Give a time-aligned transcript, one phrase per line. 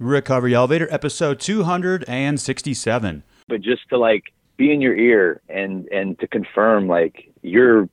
[0.00, 3.22] Recovery Elevator, episode 267.
[3.48, 7.86] But just to like be in your ear and and to confirm like you're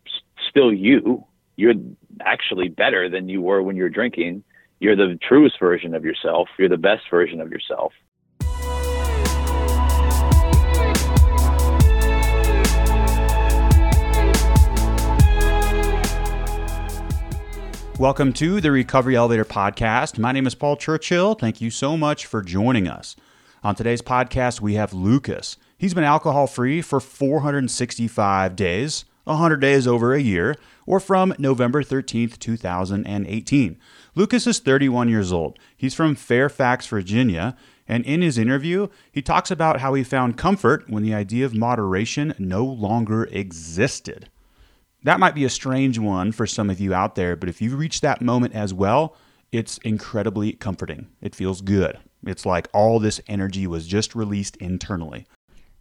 [0.50, 1.26] still you.
[1.58, 1.74] You're
[2.22, 4.46] actually better than you were when you were drinking.
[4.80, 6.48] You're the truest version of yourself.
[6.58, 7.92] You're the best version of yourself.
[18.00, 20.20] Welcome to the Recovery Elevator Podcast.
[20.20, 21.34] My name is Paul Churchill.
[21.34, 23.16] Thank you so much for joining us.
[23.64, 25.58] On today's podcast, we have Lucas.
[25.80, 31.82] He's been alcohol free for 465 days, 100 days over a year, or from November
[31.82, 33.80] 13th, 2018.
[34.14, 35.58] Lucas is 31 years old.
[35.76, 40.88] He's from Fairfax, Virginia, and in his interview, he talks about how he found comfort
[40.88, 44.30] when the idea of moderation no longer existed.
[45.04, 47.78] That might be a strange one for some of you out there, but if you've
[47.78, 49.16] reached that moment as well,
[49.52, 51.08] it's incredibly comforting.
[51.22, 51.98] It feels good.
[52.26, 55.28] It's like all this energy was just released internally.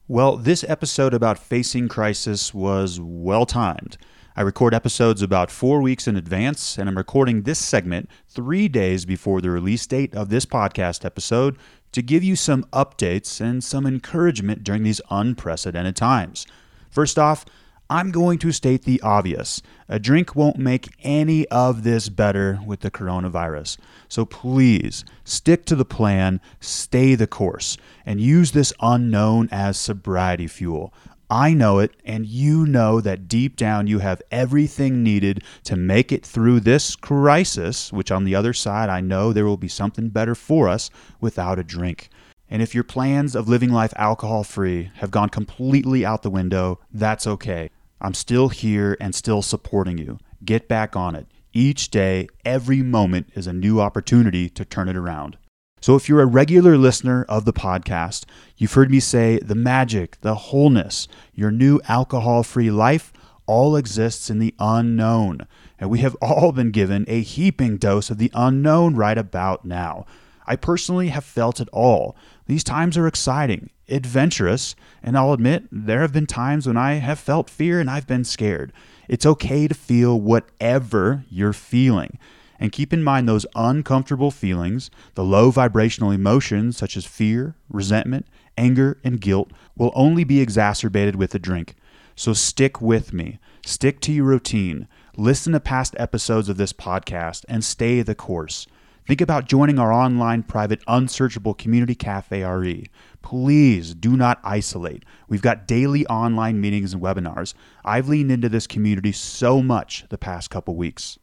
[0.06, 3.96] Well, this episode about facing crisis was well timed.
[4.36, 9.06] I record episodes about four weeks in advance, and I'm recording this segment three days
[9.06, 11.56] before the release date of this podcast episode
[11.92, 16.46] to give you some updates and some encouragement during these unprecedented times.
[16.90, 17.46] First off,
[17.88, 19.62] I'm going to state the obvious.
[19.88, 23.78] A drink won't make any of this better with the coronavirus.
[24.08, 30.48] So please stick to the plan, stay the course, and use this unknown as sobriety
[30.48, 30.92] fuel.
[31.30, 36.10] I know it, and you know that deep down you have everything needed to make
[36.10, 40.08] it through this crisis, which on the other side, I know there will be something
[40.08, 40.90] better for us
[41.20, 42.10] without a drink.
[42.48, 46.80] And if your plans of living life alcohol free have gone completely out the window,
[46.92, 47.70] that's okay.
[48.00, 50.18] I'm still here and still supporting you.
[50.44, 51.26] Get back on it.
[51.52, 55.38] Each day, every moment is a new opportunity to turn it around.
[55.80, 58.24] So, if you're a regular listener of the podcast,
[58.56, 63.12] you've heard me say the magic, the wholeness, your new alcohol free life
[63.46, 65.46] all exists in the unknown.
[65.78, 70.06] And we have all been given a heaping dose of the unknown right about now.
[70.46, 72.16] I personally have felt it all.
[72.46, 77.18] These times are exciting, adventurous, and I'll admit there have been times when I have
[77.18, 78.72] felt fear and I've been scared.
[79.08, 82.18] It's okay to feel whatever you're feeling.
[82.58, 88.26] And keep in mind those uncomfortable feelings, the low vibrational emotions such as fear, resentment,
[88.56, 91.74] anger, and guilt will only be exacerbated with a drink.
[92.14, 93.38] So stick with me.
[93.64, 94.88] Stick to your routine.
[95.16, 98.66] Listen to past episodes of this podcast and stay the course.
[99.06, 102.90] Think about joining our online private unsearchable community cafe RE.
[103.22, 105.04] Please do not isolate.
[105.28, 107.54] We've got daily online meetings and webinars.
[107.84, 111.20] I've leaned into this community so much the past couple weeks.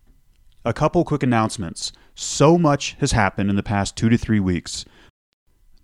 [0.63, 1.91] A couple quick announcements.
[2.15, 4.85] So much has happened in the past two to three weeks.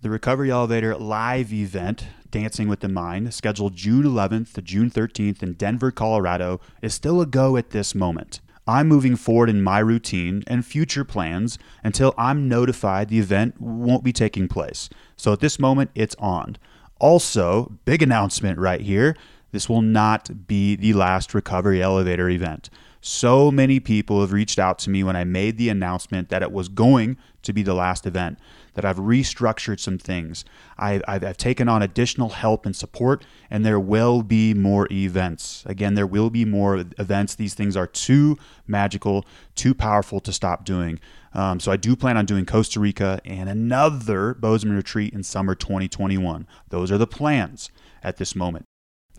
[0.00, 5.42] The Recovery Elevator live event, Dancing with the Mind, scheduled June 11th to June 13th
[5.42, 8.40] in Denver, Colorado, is still a go at this moment.
[8.70, 14.04] I'm moving forward in my routine and future plans until I'm notified the event won't
[14.04, 14.88] be taking place.
[15.16, 16.56] So at this moment, it's on.
[17.00, 19.16] Also, big announcement right here
[19.52, 22.70] this will not be the last Recovery Elevator event.
[23.00, 26.52] So many people have reached out to me when I made the announcement that it
[26.52, 28.38] was going to be the last event
[28.74, 30.44] that I've restructured some things.
[30.78, 35.62] I've, I've, taken on additional help and support, and there will be more events.
[35.66, 37.34] Again, there will be more events.
[37.34, 38.36] These things are too
[38.66, 41.00] magical, too powerful to stop doing.
[41.32, 45.54] Um, so I do plan on doing Costa Rica and another Bozeman retreat in summer
[45.54, 46.46] 2021.
[46.68, 47.70] Those are the plans
[48.02, 48.66] at this moment.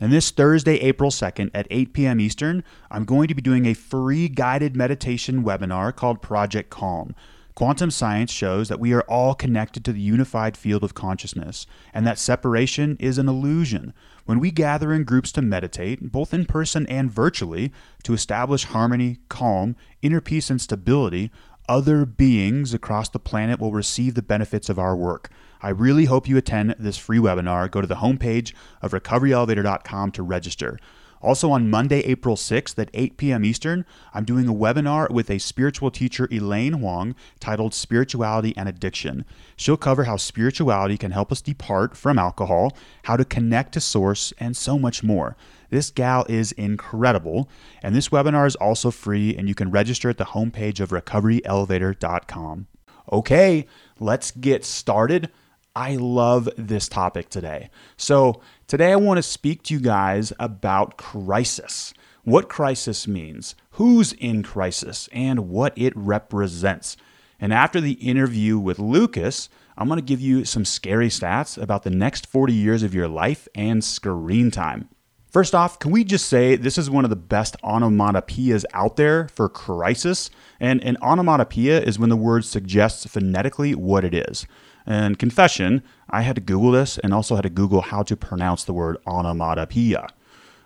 [0.02, 2.20] And this Thursday, April 2nd at 8 p.m.
[2.20, 7.14] Eastern, I'm going to be doing a free guided meditation webinar called Project Calm.
[7.54, 12.08] Quantum science shows that we are all connected to the unified field of consciousness, and
[12.08, 13.94] that separation is an illusion.
[14.26, 17.72] When we gather in groups to meditate, both in person and virtually,
[18.04, 21.32] to establish harmony, calm, inner peace, and stability,
[21.68, 25.30] other beings across the planet will receive the benefits of our work.
[25.62, 27.70] I really hope you attend this free webinar.
[27.70, 30.80] Go to the homepage of recoveryelevator.com to register.
[31.22, 33.46] Also, on Monday, April 6th at 8 p.m.
[33.46, 39.26] Eastern, I'm doing a webinar with a spiritual teacher, Elaine Huang, titled Spirituality and Addiction.
[39.56, 44.34] She'll cover how spirituality can help us depart from alcohol, how to connect to Source,
[44.40, 45.38] and so much more.
[45.70, 47.48] This gal is incredible,
[47.84, 52.68] and this webinar is also free, and you can register at the homepage of recoveryelevator.com.
[53.12, 53.68] Okay,
[54.00, 55.30] let's get started.
[55.76, 57.70] I love this topic today.
[57.96, 61.94] So, today I want to speak to you guys about crisis.
[62.24, 66.98] What crisis means, who's in crisis, and what it represents.
[67.40, 69.48] And after the interview with Lucas,
[69.78, 73.08] I'm going to give you some scary stats about the next 40 years of your
[73.08, 74.90] life and screen time.
[75.32, 79.30] First off, can we just say this is one of the best onomatopoeias out there
[79.30, 80.30] for crisis?
[80.60, 84.46] And an onomatopoeia is when the word suggests phonetically what it is.
[84.86, 88.64] And confession, I had to Google this and also had to Google how to pronounce
[88.64, 90.08] the word onomatopoeia.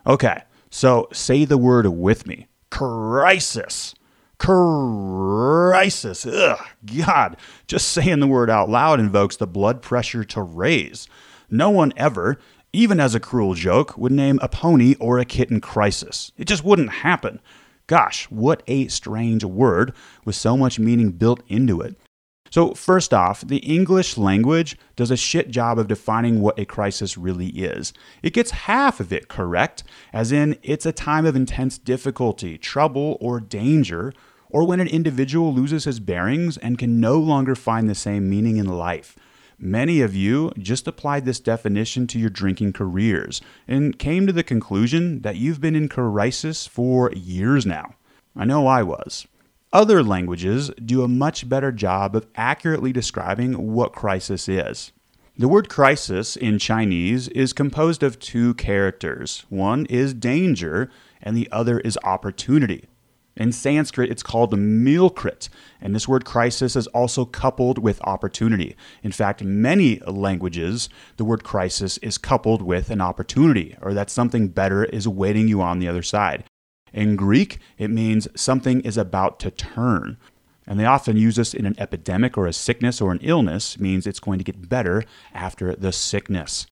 [0.07, 3.95] Okay, so say the word with me crisis.
[4.38, 6.25] Crisis.
[6.25, 6.59] Ugh,
[7.06, 7.38] God.
[7.67, 11.07] Just saying the word out loud invokes the blood pressure to raise.
[11.50, 12.38] No one ever,
[12.73, 16.33] even as a cruel joke, would name a pony or a kitten crisis.
[16.38, 17.39] It just wouldn't happen.
[17.88, 19.94] Gosh, what a strange word
[20.25, 21.95] with so much meaning built into it.
[22.51, 27.18] So, first off, the English language does a shit job of defining what a crisis
[27.18, 27.92] really is.
[28.24, 29.83] It gets half of it correct,
[30.13, 34.13] as in, it's a time of intense difficulty, trouble, or danger,
[34.50, 38.57] or when an individual loses his bearings and can no longer find the same meaning
[38.57, 39.18] in life.
[39.57, 44.44] Many of you just applied this definition to your drinking careers and came to the
[44.44, 47.95] conclusion that you've been in crisis for years now.
[48.36, 49.27] I know I was.
[49.75, 54.94] Other languages do a much better job of accurately describing what crisis is.
[55.38, 59.44] The word crisis in Chinese is composed of two characters.
[59.50, 60.89] One is danger,
[61.22, 62.86] and the other is opportunity.
[63.36, 65.50] In Sanskrit, it's called milkrit,
[65.81, 68.77] and this word crisis is also coupled with opportunity.
[69.04, 70.88] In fact, many languages,
[71.18, 75.62] the word crisis is coupled with an opportunity, or that something better is awaiting you
[75.62, 76.45] on the other side.
[76.95, 80.15] In Greek, it means something is about to turn.
[80.65, 84.07] And they often use this in an epidemic or a sickness or an illness, means
[84.07, 85.03] it's going to get better
[85.33, 86.68] after the sickness.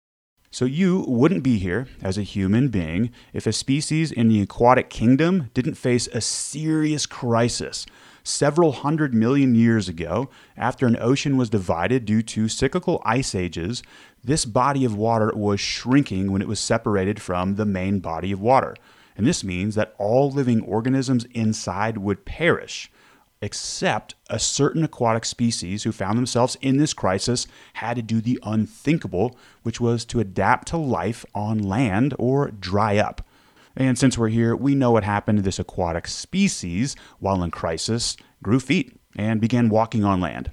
[0.50, 4.90] So you wouldn't be here as a human being if a species in the aquatic
[4.90, 7.86] kingdom didn't face a serious crisis.
[8.24, 13.84] Several hundred million years ago, after an ocean was divided due to cyclical ice ages,
[14.24, 18.40] this body of water was shrinking when it was separated from the main body of
[18.40, 18.78] water.
[19.16, 22.92] And this means that all living organisms inside would perish,
[23.42, 28.40] except a certain aquatic species who found themselves in this crisis had to do the
[28.44, 33.26] unthinkable, which was to adapt to life on land or dry up.
[33.76, 38.16] And since we're here, we know what happened to this aquatic species while in crisis
[38.42, 40.52] grew feet and began walking on land.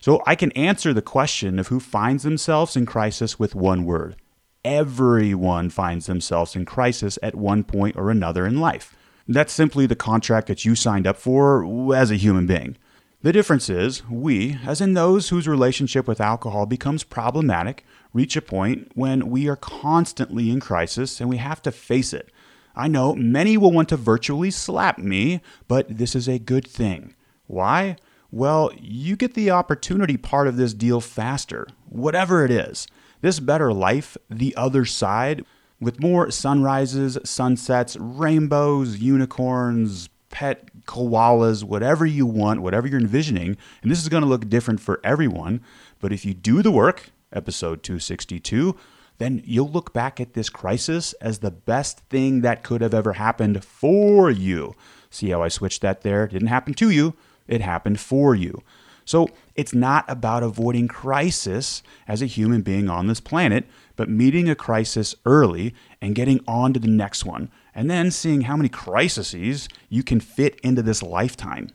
[0.00, 4.16] So I can answer the question of who finds themselves in crisis with one word
[4.66, 8.96] everyone finds themselves in crisis at one point or another in life.
[9.28, 12.76] That's simply the contract that you signed up for as a human being.
[13.22, 18.42] The difference is, we, as in those whose relationship with alcohol becomes problematic, reach a
[18.42, 22.32] point when we are constantly in crisis and we have to face it.
[22.74, 27.14] I know many will want to virtually slap me, but this is a good thing.
[27.46, 27.96] Why?
[28.32, 32.88] Well, you get the opportunity part of this deal faster, whatever it is.
[33.20, 35.44] This better life, the other side,
[35.80, 43.56] with more sunrises, sunsets, rainbows, unicorns, pet koalas, whatever you want, whatever you're envisioning.
[43.82, 45.60] And this is going to look different for everyone.
[46.00, 48.76] But if you do the work, episode 262,
[49.18, 53.14] then you'll look back at this crisis as the best thing that could have ever
[53.14, 54.74] happened for you.
[55.10, 56.26] See how I switched that there?
[56.26, 57.14] Didn't happen to you,
[57.48, 58.62] it happened for you.
[59.06, 64.50] So it's not about avoiding crisis as a human being on this planet, but meeting
[64.50, 68.68] a crisis early and getting on to the next one, and then seeing how many
[68.68, 71.70] crises you can fit into this lifetime.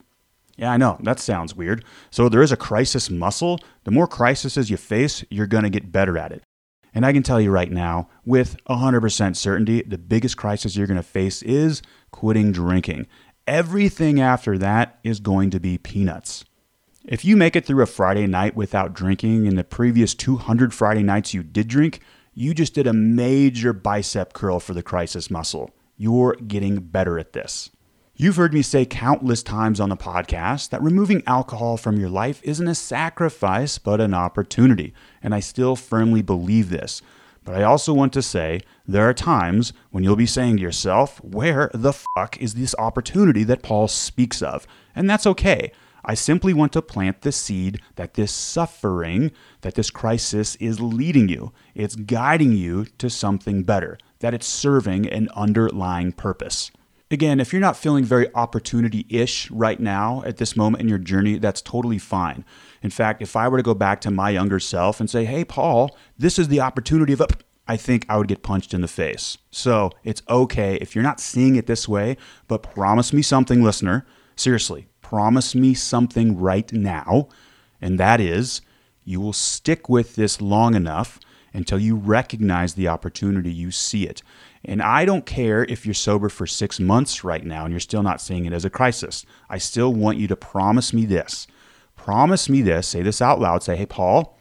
[0.56, 1.84] Yeah, I know, that sounds weird.
[2.10, 3.58] So there is a crisis muscle.
[3.84, 6.42] The more crises you face, you're going to get better at it.
[6.94, 10.98] And I can tell you right now, with 100% certainty, the biggest crisis you're going
[10.98, 13.06] to face is quitting drinking.
[13.46, 16.44] Everything after that is going to be peanuts.
[17.04, 21.02] If you make it through a Friday night without drinking and the previous 200 Friday
[21.02, 21.98] nights you did drink,
[22.32, 25.70] you just did a major bicep curl for the crisis muscle.
[25.96, 27.70] You're getting better at this.
[28.14, 32.40] You've heard me say countless times on the podcast that removing alcohol from your life
[32.44, 34.94] isn't a sacrifice, but an opportunity.
[35.24, 37.02] And I still firmly believe this.
[37.44, 41.18] But I also want to say there are times when you'll be saying to yourself,
[41.24, 44.68] where the fuck is this opportunity that Paul speaks of?
[44.94, 45.72] And that's okay.
[46.04, 49.30] I simply want to plant the seed that this suffering,
[49.60, 51.52] that this crisis is leading you.
[51.74, 56.70] It's guiding you to something better, that it's serving an underlying purpose.
[57.10, 60.98] Again, if you're not feeling very opportunity ish right now at this moment in your
[60.98, 62.44] journey, that's totally fine.
[62.82, 65.44] In fact, if I were to go back to my younger self and say, hey,
[65.44, 67.28] Paul, this is the opportunity of a
[67.68, 69.38] I think I would get punched in the face.
[69.50, 72.16] So it's okay if you're not seeing it this way,
[72.48, 74.04] but promise me something, listener.
[74.34, 77.28] Seriously, promise me something right now,
[77.82, 78.62] and that is
[79.04, 81.20] you will stick with this long enough
[81.52, 84.22] until you recognize the opportunity, you see it.
[84.64, 88.02] And I don't care if you're sober for six months right now and you're still
[88.02, 89.26] not seeing it as a crisis.
[89.50, 91.46] I still want you to promise me this.
[91.94, 92.88] Promise me this.
[92.88, 93.62] Say this out loud.
[93.62, 94.38] Say, hey, Paul,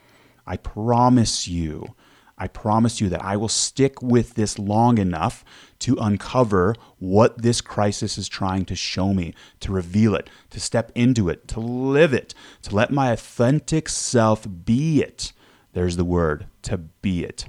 [0.47, 1.95] I promise you
[2.41, 5.45] I promise you that I will stick with this long enough
[5.77, 10.91] to uncover what this crisis is trying to show me, to reveal it, to step
[10.95, 12.33] into it, to live it,
[12.63, 15.33] to let my authentic self be it.
[15.73, 17.45] There's the word, to be it.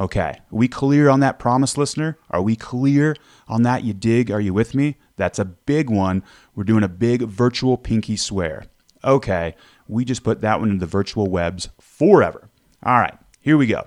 [0.00, 2.18] Okay, are we clear on that promise, listener?
[2.28, 3.14] Are we clear
[3.46, 3.84] on that?
[3.84, 4.32] You dig?
[4.32, 4.96] Are you with me?
[5.14, 6.24] That's a big one.
[6.56, 8.64] We're doing a big virtual pinky swear.
[9.04, 9.54] Okay,
[9.86, 12.50] we just put that one in the virtual webs forever.
[12.82, 13.86] All right, here we go.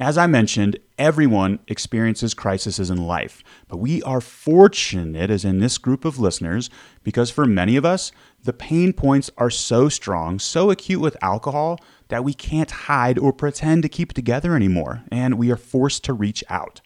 [0.00, 5.76] As I mentioned, everyone experiences crises in life, but we are fortunate, as in this
[5.76, 6.70] group of listeners,
[7.02, 8.10] because for many of us,
[8.42, 13.34] the pain points are so strong, so acute with alcohol, that we can't hide or
[13.34, 16.80] pretend to keep together anymore, and we are forced to reach out.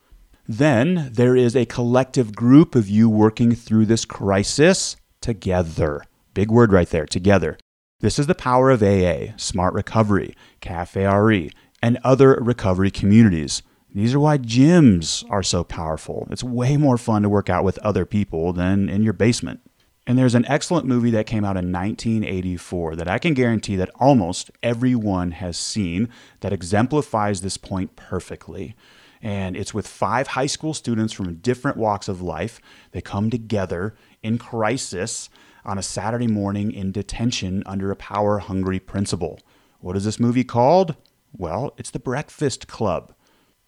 [0.49, 6.03] Then there is a collective group of you working through this crisis together.
[6.35, 7.57] Big word right there, together.
[8.01, 11.51] This is the power of AA, Smart Recovery, Cafe RE,
[11.87, 13.63] and other recovery communities.
[13.95, 16.27] These are why gyms are so powerful.
[16.33, 19.61] It's way more fun to work out with other people than in your basement.
[20.05, 23.93] And there's an excellent movie that came out in 1984 that I can guarantee that
[24.01, 26.09] almost everyone has seen
[26.41, 28.75] that exemplifies this point perfectly.
[29.23, 32.61] And it's with five high school students from different walks of life.
[32.91, 35.31] They come together in crisis
[35.65, 39.39] on a Saturday morning in detention under a power hungry principal.
[39.79, 40.97] What is this movie called?
[41.39, 43.13] Well, it's The Breakfast Club.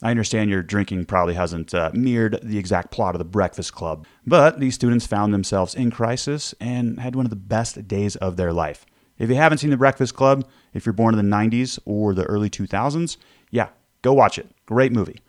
[0.02, 4.06] I understand your drinking probably hasn't uh, mirrored the exact plot of The Breakfast Club,
[4.26, 8.36] but these students found themselves in crisis and had one of the best days of
[8.36, 8.86] their life.
[9.18, 12.24] If you haven't seen The Breakfast Club, if you're born in the 90s or the
[12.24, 13.18] early 2000s,
[13.50, 13.68] yeah,
[14.00, 14.48] go watch it.
[14.64, 15.20] Great movie.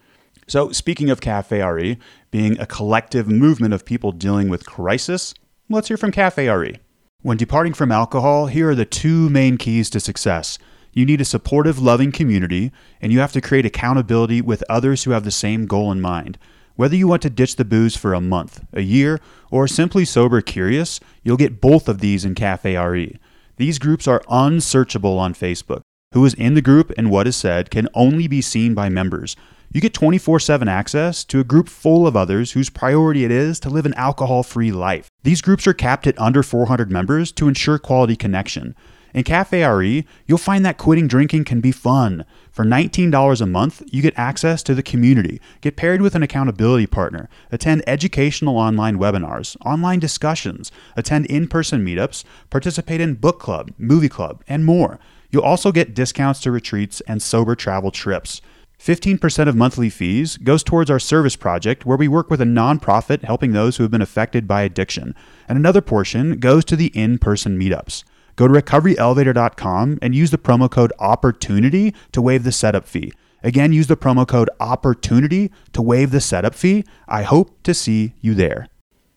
[0.47, 1.97] So, speaking of Cafe RE
[2.31, 5.33] being a collective movement of people dealing with crisis,
[5.69, 6.75] let's hear from Cafe RE.
[7.21, 10.57] When departing from alcohol, here are the two main keys to success
[10.93, 15.11] you need a supportive, loving community, and you have to create accountability with others who
[15.11, 16.37] have the same goal in mind.
[16.75, 19.19] Whether you want to ditch the booze for a month, a year,
[19.51, 23.19] or simply sober curious, you'll get both of these in Cafe RE.
[23.57, 25.81] These groups are unsearchable on Facebook.
[26.13, 29.35] Who is in the group and what is said can only be seen by members.
[29.71, 33.59] You get 24 7 access to a group full of others whose priority it is
[33.59, 35.09] to live an alcohol free life.
[35.23, 38.75] These groups are capped at under 400 members to ensure quality connection.
[39.13, 42.25] In Cafe RE, you'll find that quitting drinking can be fun.
[42.51, 46.85] For $19 a month, you get access to the community, get paired with an accountability
[46.85, 53.71] partner, attend educational online webinars, online discussions, attend in person meetups, participate in book club,
[53.77, 54.99] movie club, and more.
[55.31, 58.41] You'll also get discounts to retreats and sober travel trips.
[58.79, 63.23] 15% of monthly fees goes towards our service project where we work with a nonprofit
[63.23, 65.13] helping those who have been affected by addiction,
[65.49, 68.03] and another portion goes to the in person meetups.
[68.39, 73.11] Go to recoveryelevator.com and use the promo code OPPORTUNITY to waive the setup fee.
[73.43, 76.85] Again, use the promo code OPPORTUNITY to waive the setup fee.
[77.05, 78.69] I hope to see you there.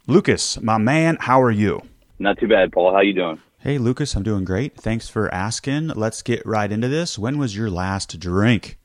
[0.09, 1.83] Lucas, my man, how are you?
[2.19, 2.93] Not too bad, Paul.
[2.93, 3.41] How you doing?
[3.61, 4.77] Hey, Lucas, I'm doing great.
[4.77, 5.91] Thanks for asking.
[5.91, 7.17] Let's get right into this.
[7.17, 8.77] When was your last drink?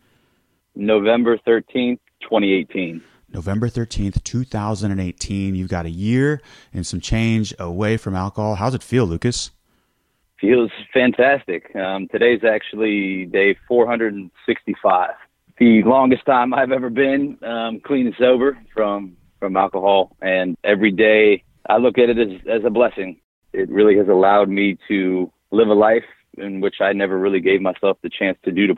[0.76, 3.02] November 13th, 2018.
[3.34, 5.56] November 13th, 2018.
[5.56, 8.54] You've got a year and some change away from alcohol.
[8.54, 9.50] How's it feel, Lucas?
[10.40, 11.76] Feels fantastic.
[11.76, 15.10] Um, today's actually day 465.
[15.58, 20.92] The longest time I've ever been um, clean and sober from from alcohol, and every
[20.92, 23.20] day I look at it as as a blessing.
[23.54, 26.04] It really has allowed me to live a life
[26.38, 28.76] in which I never really gave myself the chance to do to,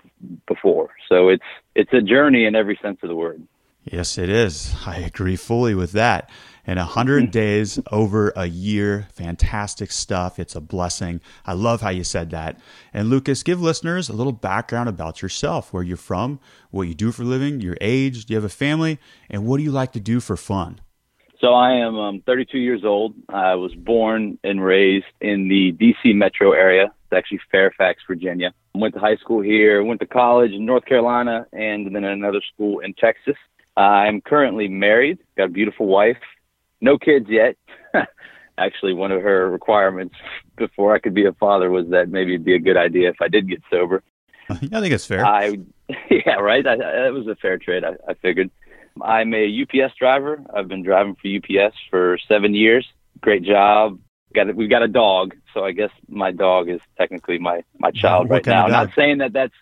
[0.47, 0.91] before.
[1.09, 1.43] So it's
[1.75, 3.45] it's a journey in every sense of the word.
[3.83, 4.75] Yes, it is.
[4.85, 6.29] I agree fully with that.
[6.65, 7.29] And 100 hmm.
[7.31, 10.39] days over a year, fantastic stuff.
[10.39, 11.21] It's a blessing.
[11.45, 12.59] I love how you said that.
[12.93, 16.39] And Lucas, give listeners a little background about yourself, where you're from,
[16.71, 18.99] what you do for a living, your age, do you have a family,
[19.29, 20.81] and what do you like to do for fun?
[21.41, 23.13] So I am um, 32 years old.
[23.29, 26.11] I was born and raised in the D.C.
[26.11, 26.85] metro area.
[26.85, 28.53] It's actually Fairfax, Virginia.
[28.75, 32.79] Went to high school here, went to college in North Carolina, and then another school
[32.79, 33.37] in Texas.
[33.77, 36.17] I'm currently married, got a beautiful wife,
[36.81, 37.55] no kids yet.
[38.57, 40.15] Actually, one of her requirements
[40.57, 43.21] before I could be a father was that maybe it'd be a good idea if
[43.21, 44.03] I did get sober.
[44.49, 45.25] I think it's fair.
[45.25, 45.57] I,
[46.09, 46.65] yeah, right.
[46.65, 47.83] I, that was a fair trade.
[47.83, 48.49] I, I figured.
[49.01, 50.41] I'm a UPS driver.
[50.53, 52.85] I've been driving for UPS for seven years.
[53.21, 53.99] Great job.
[54.33, 58.29] got we've got a dog, so I guess my dog is technically my my child
[58.29, 58.67] right now.
[58.67, 59.53] Not saying that that's.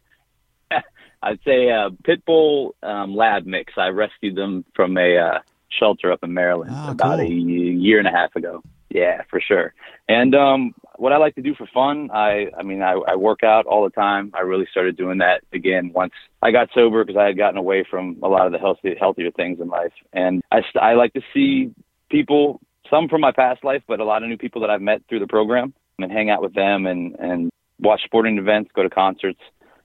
[1.21, 3.73] I'd say a pit bull um, lab mix.
[3.75, 7.27] I rescued them from a uh, shelter up in Maryland Ah, about cool.
[7.27, 8.61] a year and a half ago.
[8.89, 9.73] Yeah, for sure.
[10.07, 13.43] And um, what I like to do for fun, I I mean, I, I work
[13.43, 14.31] out all the time.
[14.33, 17.83] I really started doing that again once I got sober because I had gotten away
[17.89, 19.91] from a lot of the healthy, healthier things in life.
[20.13, 21.71] And I, I like to see
[22.09, 25.01] people, some from my past life, but a lot of new people that I've met
[25.09, 27.49] through the program and hang out with them and, and
[27.81, 29.41] watch sporting events, go to concerts,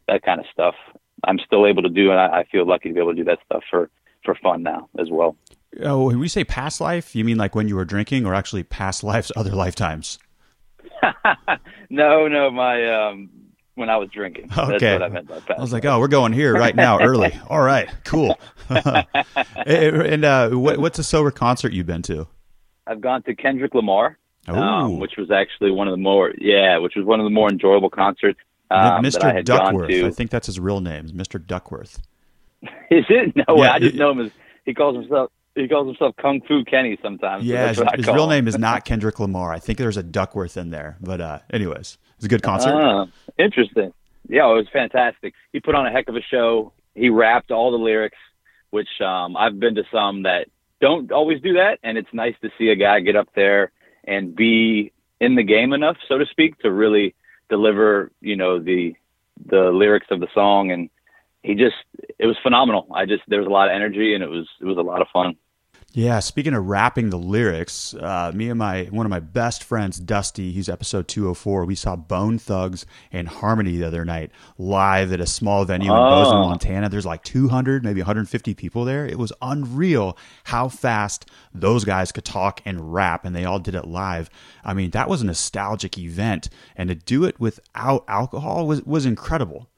[0.07, 0.75] that kind of stuff.
[1.25, 3.25] I'm still able to do, and I, I feel lucky to be able to do
[3.25, 3.91] that stuff for,
[4.25, 5.37] for fun now as well.
[5.81, 8.63] Oh, when we say past life, you mean like when you were drinking, or actually
[8.63, 10.19] past lives, other lifetimes?
[11.91, 13.31] no, no, my um,
[13.75, 14.49] when I was drinking.
[14.55, 14.93] That's Okay.
[14.93, 15.59] what I meant by past.
[15.59, 17.33] I was like, oh, we're going here right now, early.
[17.49, 18.39] All right, cool.
[18.69, 22.27] and uh, what, what's a sober concert you've been to?
[22.87, 26.95] I've gone to Kendrick Lamar, um, which was actually one of the more yeah, which
[26.97, 28.39] was one of the more enjoyable concerts
[28.71, 29.45] um, that I Mr.
[29.47, 29.91] gone Duckworth.
[29.91, 31.45] I think that's his real name, Mr.
[31.45, 32.01] Duckworth.
[32.91, 33.35] Is it?
[33.37, 34.31] No, Yeah, I just know him as
[34.65, 35.31] he calls himself.
[35.55, 37.45] He calls himself Kung Fu Kenny sometimes.
[37.45, 39.53] Yeah, his, his real name is not Kendrick Lamar.
[39.53, 40.97] I think there's a Duckworth in there.
[41.01, 42.71] But uh, anyways, it's a good concert.
[42.71, 43.07] Ah,
[43.39, 43.93] interesting.
[44.29, 45.35] Yeah, it was fantastic.
[45.53, 46.73] He put on a heck of a show.
[46.95, 48.19] He rapped all the lyrics,
[48.71, 50.47] which um, I've been to some that
[50.81, 53.73] don't always do that, and it's nice to see a guy get up there
[54.05, 57.15] and be in the game enough, so to speak, to really
[57.49, 58.95] deliver, you know, the
[59.47, 60.71] the lyrics of the song.
[60.71, 60.89] And
[61.43, 61.75] he just,
[62.19, 62.87] it was phenomenal.
[62.95, 65.01] I just, there was a lot of energy, and it was it was a lot
[65.03, 65.37] of fun.
[65.95, 69.99] Yeah, speaking of rapping the lyrics, uh, me and my one of my best friends,
[70.01, 71.67] Dusty, he's episode 204.
[71.67, 75.99] We saw Bone Thugs and Harmony the other night live at a small venue in
[75.99, 76.09] Oh.
[76.09, 76.89] Bozeman, Montana.
[76.89, 79.05] There's like 200, maybe 150 people there.
[79.05, 83.75] It was unreal how fast those guys could talk and rap, and they all did
[83.75, 84.31] it live.
[84.65, 89.05] I mean, that was a nostalgic event, and to do it without alcohol was was
[89.05, 89.69] incredible.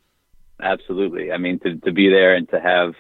[0.65, 1.31] Absolutely.
[1.31, 2.95] I mean, to, to be there and to have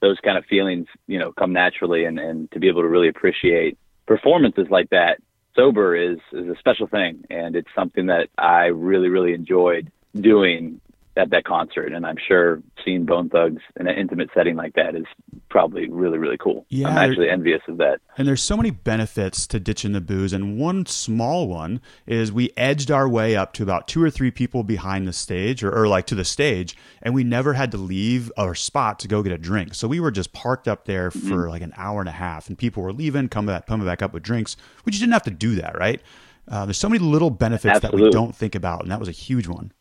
[0.00, 3.08] those kind of feelings, you know, come naturally and, and to be able to really
[3.08, 5.18] appreciate performances like that
[5.56, 7.24] sober is, is a special thing.
[7.30, 10.80] And it's something that I really, really enjoyed doing
[11.18, 11.92] at that concert.
[11.92, 15.04] And I'm sure seeing Bone Thugs in an intimate setting like that is
[15.50, 16.64] probably really, really cool.
[16.68, 18.00] Yeah, I'm actually envious of that.
[18.16, 20.32] And there's so many benefits to ditching the booze.
[20.32, 24.30] And one small one is we edged our way up to about two or three
[24.30, 26.76] people behind the stage or, or like to the stage.
[27.02, 29.74] And we never had to leave our spot to go get a drink.
[29.74, 32.48] So we were just parked up there for like an hour and a half.
[32.48, 34.56] And people were leaving, coming back, coming back up with drinks.
[34.84, 36.00] We just didn't have to do that, right?
[36.46, 38.82] Uh, there's so many little benefits that we don't think about.
[38.82, 39.72] And that was a huge one.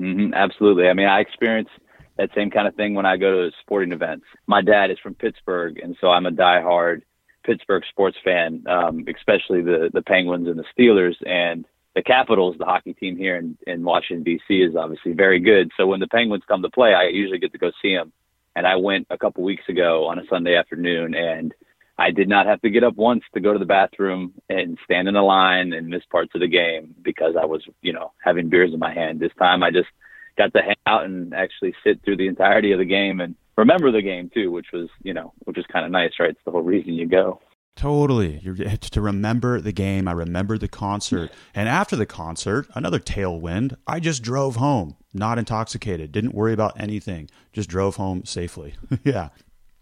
[0.00, 0.88] Hmm absolutely.
[0.88, 1.68] I mean, I experience
[2.16, 4.24] that same kind of thing when I go to sporting events.
[4.46, 7.02] My dad is from Pittsburgh, and so I'm a diehard
[7.44, 12.56] Pittsburgh sports fan, um, especially the the Penguins and the Steelers and the Capitals.
[12.58, 14.54] The hockey team here in, in Washington D.C.
[14.54, 15.70] is obviously very good.
[15.76, 18.12] So when the Penguins come to play, I usually get to go see them.
[18.56, 21.54] And I went a couple weeks ago on a Sunday afternoon, and
[22.00, 25.06] I did not have to get up once to go to the bathroom and stand
[25.06, 28.48] in a line and miss parts of the game because I was, you know, having
[28.48, 29.20] beers in my hand.
[29.20, 29.90] This time I just
[30.38, 33.92] got to hang out and actually sit through the entirety of the game and remember
[33.92, 36.30] the game too, which was, you know, which is kind of nice, right?
[36.30, 37.38] It's the whole reason you go.
[37.76, 38.38] Totally.
[38.42, 40.08] You're, to remember the game.
[40.08, 41.30] I remember the concert.
[41.54, 46.80] And after the concert, another tailwind, I just drove home, not intoxicated, didn't worry about
[46.80, 48.72] anything, just drove home safely.
[49.04, 49.28] yeah.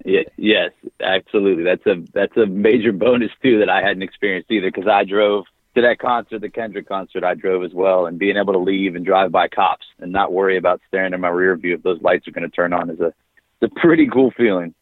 [0.04, 1.64] Yeah, yes, absolutely.
[1.64, 5.44] That's a that's a major bonus too that I hadn't experienced either because I drove
[5.74, 7.24] to that concert, the Kendrick concert.
[7.24, 10.32] I drove as well, and being able to leave and drive by cops and not
[10.32, 12.90] worry about staring in my rear view if those lights are going to turn on
[12.90, 13.12] is a
[13.60, 14.74] it's a pretty cool feeling.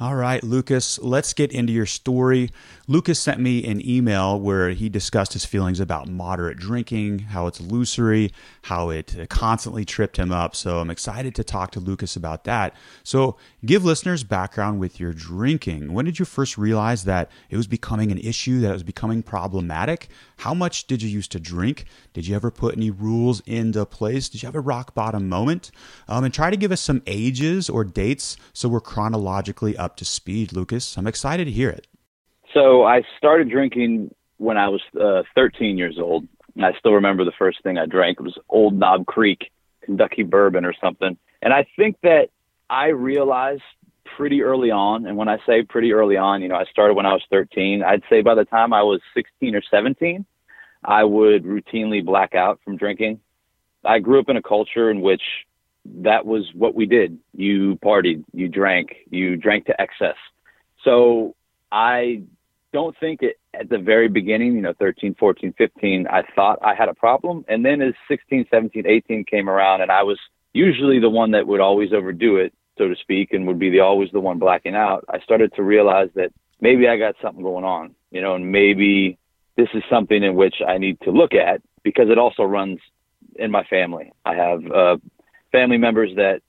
[0.00, 2.50] All right, Lucas, let's get into your story.
[2.88, 7.60] Lucas sent me an email where he discussed his feelings about moderate drinking, how it's
[7.60, 10.56] illusory, how it constantly tripped him up.
[10.56, 12.74] So I'm excited to talk to Lucas about that.
[13.04, 15.92] So give listeners background with your drinking.
[15.92, 19.22] When did you first realize that it was becoming an issue, that it was becoming
[19.22, 20.08] problematic?
[20.38, 21.84] How much did you used to drink?
[22.12, 24.28] Did you ever put any rules into place?
[24.28, 25.70] Did you have a rock bottom moment?
[26.08, 30.04] Um, and try to give us some ages or dates so we're chronologically up to
[30.04, 30.96] speed, Lucas.
[30.96, 31.86] I'm excited to hear it.
[32.52, 36.26] So I started drinking when I was uh, 13 years old.
[36.54, 38.20] And I still remember the first thing I drank.
[38.20, 39.50] Was Old Knob Creek
[39.84, 41.16] Kentucky bourbon or something.
[41.42, 42.28] And I think that
[42.70, 43.62] I realized
[44.16, 47.06] pretty early on, and when I say pretty early on, you know, I started when
[47.06, 47.82] I was 13.
[47.82, 50.24] I'd say by the time I was 16 or 17,
[50.84, 53.20] I would routinely black out from drinking.
[53.84, 55.22] I grew up in a culture in which
[56.02, 57.18] that was what we did.
[57.34, 60.16] You partied, you drank, you drank to excess.
[60.82, 61.34] So
[61.70, 62.22] I
[62.72, 66.74] don't think it at the very beginning, you know, 13, 14, 15, I thought I
[66.74, 67.44] had a problem.
[67.48, 70.18] And then as 16, 17, 18 came around and I was
[70.52, 73.80] usually the one that would always overdo it, so to speak, and would be the
[73.80, 77.64] always the one blacking out, I started to realize that maybe I got something going
[77.64, 79.18] on, you know, and maybe
[79.56, 82.80] this is something in which I need to look at because it also runs
[83.36, 84.12] in my family.
[84.24, 84.96] I have uh,
[85.52, 86.40] family members that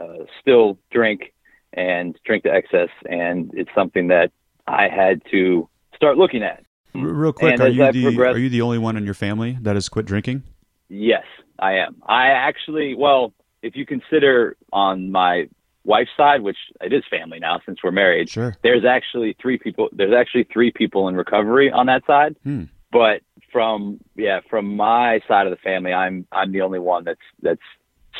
[0.00, 1.32] uh, still drink
[1.72, 4.30] and drink to excess, and it's something that
[4.66, 6.64] I had to start looking at.
[6.94, 9.88] Real quick, are you the are you the only one in your family that has
[9.88, 10.44] quit drinking?
[10.88, 11.24] Yes,
[11.58, 11.96] I am.
[12.06, 15.48] I actually, well, if you consider on my
[15.84, 18.56] wife's side, which it is family now since we're married, sure.
[18.62, 19.88] there's actually three people.
[19.92, 22.36] There's actually three people in recovery on that side.
[22.42, 22.64] Hmm.
[22.90, 27.20] But from yeah, from my side of the family, I'm I'm the only one that's
[27.42, 27.60] that's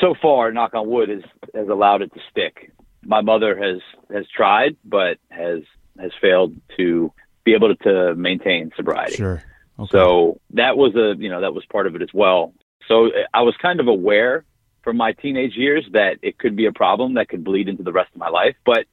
[0.01, 1.23] so far, knock on wood, has
[1.53, 2.71] has allowed it to stick.
[3.03, 3.81] My mother has
[4.13, 5.61] has tried, but has
[5.99, 7.11] has failed to
[7.43, 9.15] be able to, to maintain sobriety.
[9.15, 9.43] Sure.
[9.79, 9.89] Okay.
[9.91, 12.53] So that was a you know that was part of it as well.
[12.87, 14.45] So I was kind of aware
[14.85, 17.91] from my teenage years that it could be a problem that could bleed into the
[17.91, 18.55] rest of my life.
[18.65, 18.85] But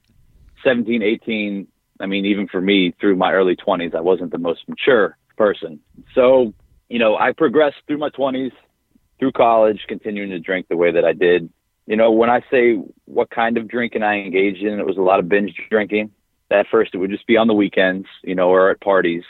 [0.65, 1.67] 17, 18,
[2.01, 5.79] I mean, even for me through my early 20s, I wasn't the most mature person.
[6.15, 6.53] So,
[6.89, 8.51] you know, I progressed through my 20s,
[9.19, 11.49] through college, continuing to drink the way that I did.
[11.85, 15.01] You know, when I say what kind of drinking I engaged in, it was a
[15.01, 16.11] lot of binge drinking.
[16.49, 19.23] At first, it would just be on the weekends, you know, or at parties.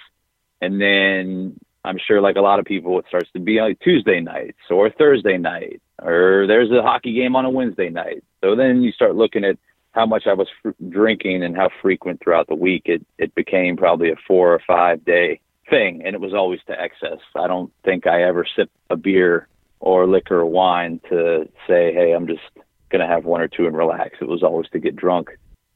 [0.61, 4.21] And then I'm sure, like a lot of people, it starts to be like Tuesday
[4.21, 8.23] nights or Thursday night, or there's a hockey game on a Wednesday night.
[8.41, 9.57] So then you start looking at
[9.91, 12.83] how much I was fr- drinking and how frequent throughout the week.
[12.85, 16.79] It it became probably a four or five day thing, and it was always to
[16.79, 17.19] excess.
[17.35, 19.47] I don't think I ever sipped a beer
[19.79, 22.41] or liquor or wine to say, hey, I'm just
[22.89, 24.17] gonna have one or two and relax.
[24.19, 25.29] It was always to get drunk.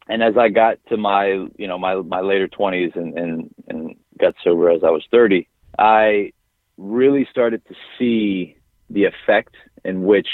[0.10, 3.95] And as I got to my, you know, my my later 20s and and and
[4.19, 6.32] got sober as I was 30, I
[6.77, 8.56] really started to see
[8.89, 10.28] the effect in which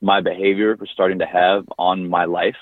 [0.00, 2.56] my behavior was starting to have on my life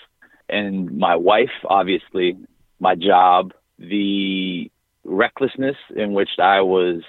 [0.48, 2.36] and my wife, obviously,
[2.78, 4.70] my job, the
[5.04, 7.02] recklessness in which I was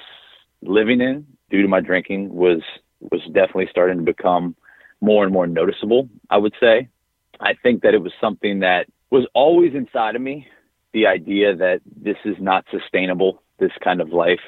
[0.62, 2.62] living in due to my drinking was
[3.00, 4.56] was definitely starting to become
[5.02, 6.90] more and more noticeable, I would say.
[7.40, 10.48] I think that it was something that was always inside of me,
[10.94, 14.40] the idea that this is not sustainable, this kind of life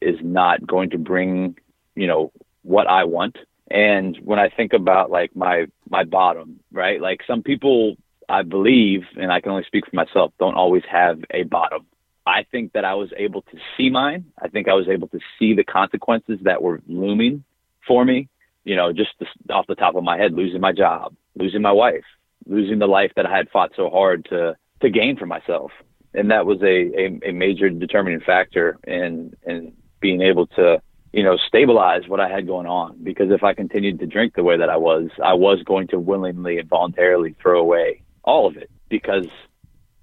[0.00, 1.56] is not going to bring,
[1.94, 3.36] you know, what I want.
[3.72, 7.00] And when I think about like my my bottom, right?
[7.00, 7.96] Like some people
[8.28, 11.86] I believe, and I can only speak for myself, don't always have a bottom.
[12.26, 14.26] I think that I was able to see mine.
[14.40, 17.44] I think I was able to see the consequences that were looming
[17.86, 18.28] for me.
[18.64, 19.10] You know, just
[19.50, 22.04] off the top of my head, losing my job, losing my wife,
[22.46, 25.70] losing the life that I had fought so hard to to gain for myself,
[26.12, 30.82] and that was a a, a major determining factor in in being able to,
[31.12, 32.96] you know, stabilize what I had going on.
[33.02, 35.98] Because if I continued to drink the way that I was, I was going to
[35.98, 39.26] willingly and voluntarily throw away all of it because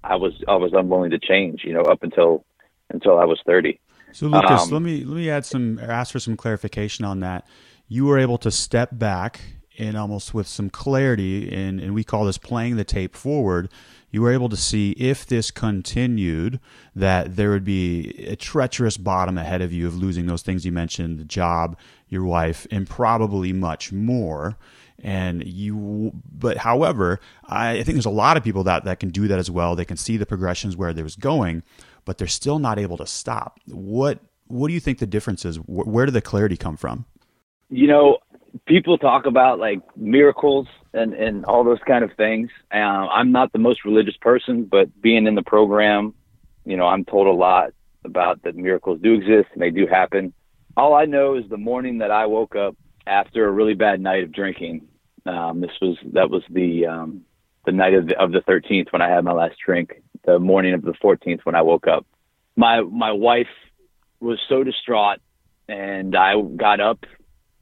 [0.04, 2.44] I was I was unwilling to change, you know, up until
[2.90, 3.80] until I was thirty.
[4.12, 7.46] So Lucas, um, let me let me add some ask for some clarification on that.
[7.88, 9.40] You were able to step back
[9.78, 13.70] and almost with some clarity, and, and we call this playing the tape forward
[14.10, 16.60] you were able to see if this continued
[16.94, 20.72] that there would be a treacherous bottom ahead of you of losing those things you
[20.72, 24.56] mentioned the job your wife and probably much more.
[25.02, 29.28] And you but however i think there's a lot of people that that can do
[29.28, 29.74] that as well.
[29.74, 31.62] They can see the progressions where there was going
[32.04, 33.60] but they're still not able to stop.
[33.66, 35.56] What what do you think the difference is?
[35.56, 37.06] Where did the clarity come from?
[37.70, 38.18] You know
[38.66, 42.50] people talk about like miracles and and all those kind of things.
[42.72, 46.14] Um, I'm not the most religious person, but being in the program,
[46.64, 47.72] you know, I'm told a lot
[48.04, 50.32] about that miracles do exist and they do happen.
[50.76, 52.76] All I know is the morning that I woke up
[53.06, 54.88] after a really bad night of drinking.
[55.26, 57.22] Um, this was that was the um,
[57.66, 60.02] the night of the, of the 13th when I had my last drink.
[60.24, 62.06] The morning of the 14th when I woke up,
[62.56, 63.48] my my wife
[64.20, 65.18] was so distraught,
[65.68, 67.04] and I got up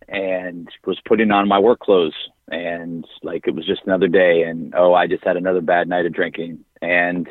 [0.09, 2.15] and was putting on my work clothes
[2.51, 6.07] and like it was just another day and oh I just had another bad night
[6.07, 6.65] of drinking.
[6.81, 7.29] And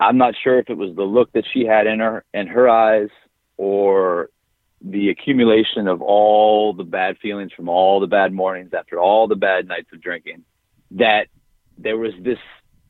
[0.00, 2.68] I'm not sure if it was the look that she had in her in her
[2.68, 3.08] eyes
[3.56, 4.30] or
[4.80, 9.36] the accumulation of all the bad feelings from all the bad mornings after all the
[9.36, 10.44] bad nights of drinking
[10.90, 11.26] that
[11.78, 12.38] there was this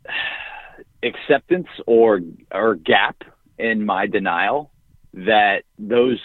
[1.03, 2.20] acceptance or
[2.53, 3.22] or gap
[3.59, 4.70] in my denial
[5.12, 6.18] that those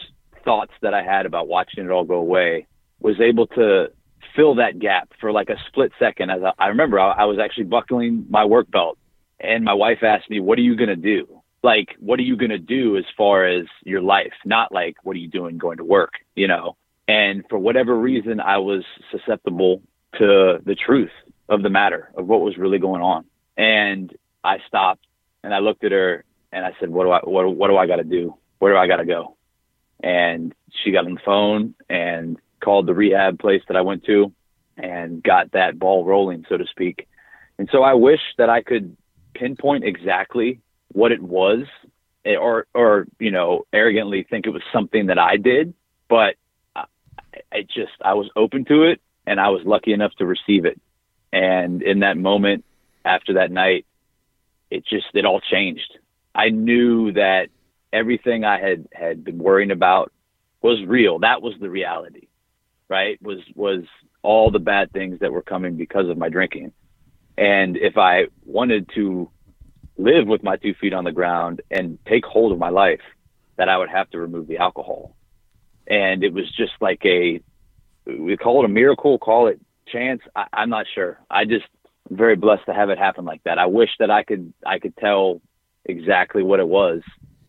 [0.44, 2.66] thoughts that I had about watching it all go away
[3.00, 3.92] was able to
[4.36, 6.30] fill that gap for like a split second.
[6.30, 8.98] As I, I remember, I, I was actually buckling my work belt,
[9.40, 12.58] and my wife asked me, "What are you to do?" like what are you to
[12.58, 14.34] do as far as your life?
[14.46, 16.78] Not like what are you doing going to work you know?
[17.08, 19.82] And for whatever reason i was susceptible
[20.18, 21.12] to the truth
[21.48, 23.26] of the matter of what was really going on.
[23.58, 25.06] And i stopped
[25.44, 27.88] and i looked at her and i said what do i what, what do i
[27.88, 28.36] got to do?
[28.60, 29.36] Where do i got to go?
[30.02, 34.32] And she got on the phone and called the rehab place that i went to
[34.78, 37.08] and got that ball rolling so to speak
[37.58, 38.96] and so i wish that i could
[39.34, 40.60] pinpoint exactly
[40.92, 41.66] what it was
[42.26, 45.74] eh, or or you know arrogantly think it was something that I did,
[46.10, 46.36] but
[46.76, 46.86] I,
[47.52, 50.80] I just I was open to it and I was lucky enough to receive it.
[51.32, 52.66] And in that moment
[53.06, 53.86] after that night,
[54.70, 55.98] it just it all changed.
[56.34, 57.50] I knew that
[57.92, 60.12] everything I had had been worrying about
[60.62, 61.20] was real.
[61.20, 62.28] That was the reality,
[62.90, 63.22] right?
[63.22, 63.84] Was was
[64.22, 66.74] all the bad things that were coming because of my drinking.
[67.38, 69.30] And if I wanted to
[69.98, 73.02] live with my two feet on the ground and take hold of my life
[73.58, 75.16] that I would have to remove the alcohol.
[75.88, 77.42] And it was just like a,
[78.06, 80.22] we call it a miracle, call it chance.
[80.36, 81.20] I, I'm not sure.
[81.30, 81.66] I just
[82.10, 83.60] I'm very blessed to have it happen like that.
[83.60, 85.42] I wish that I could, I could tell
[85.86, 87.02] exactly what it was.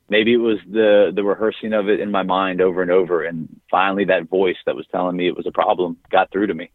[0.09, 3.23] Maybe it was the, the rehearsing of it in my mind over and over.
[3.25, 6.55] And finally that voice that was telling me it was a problem got through to
[6.55, 6.71] me.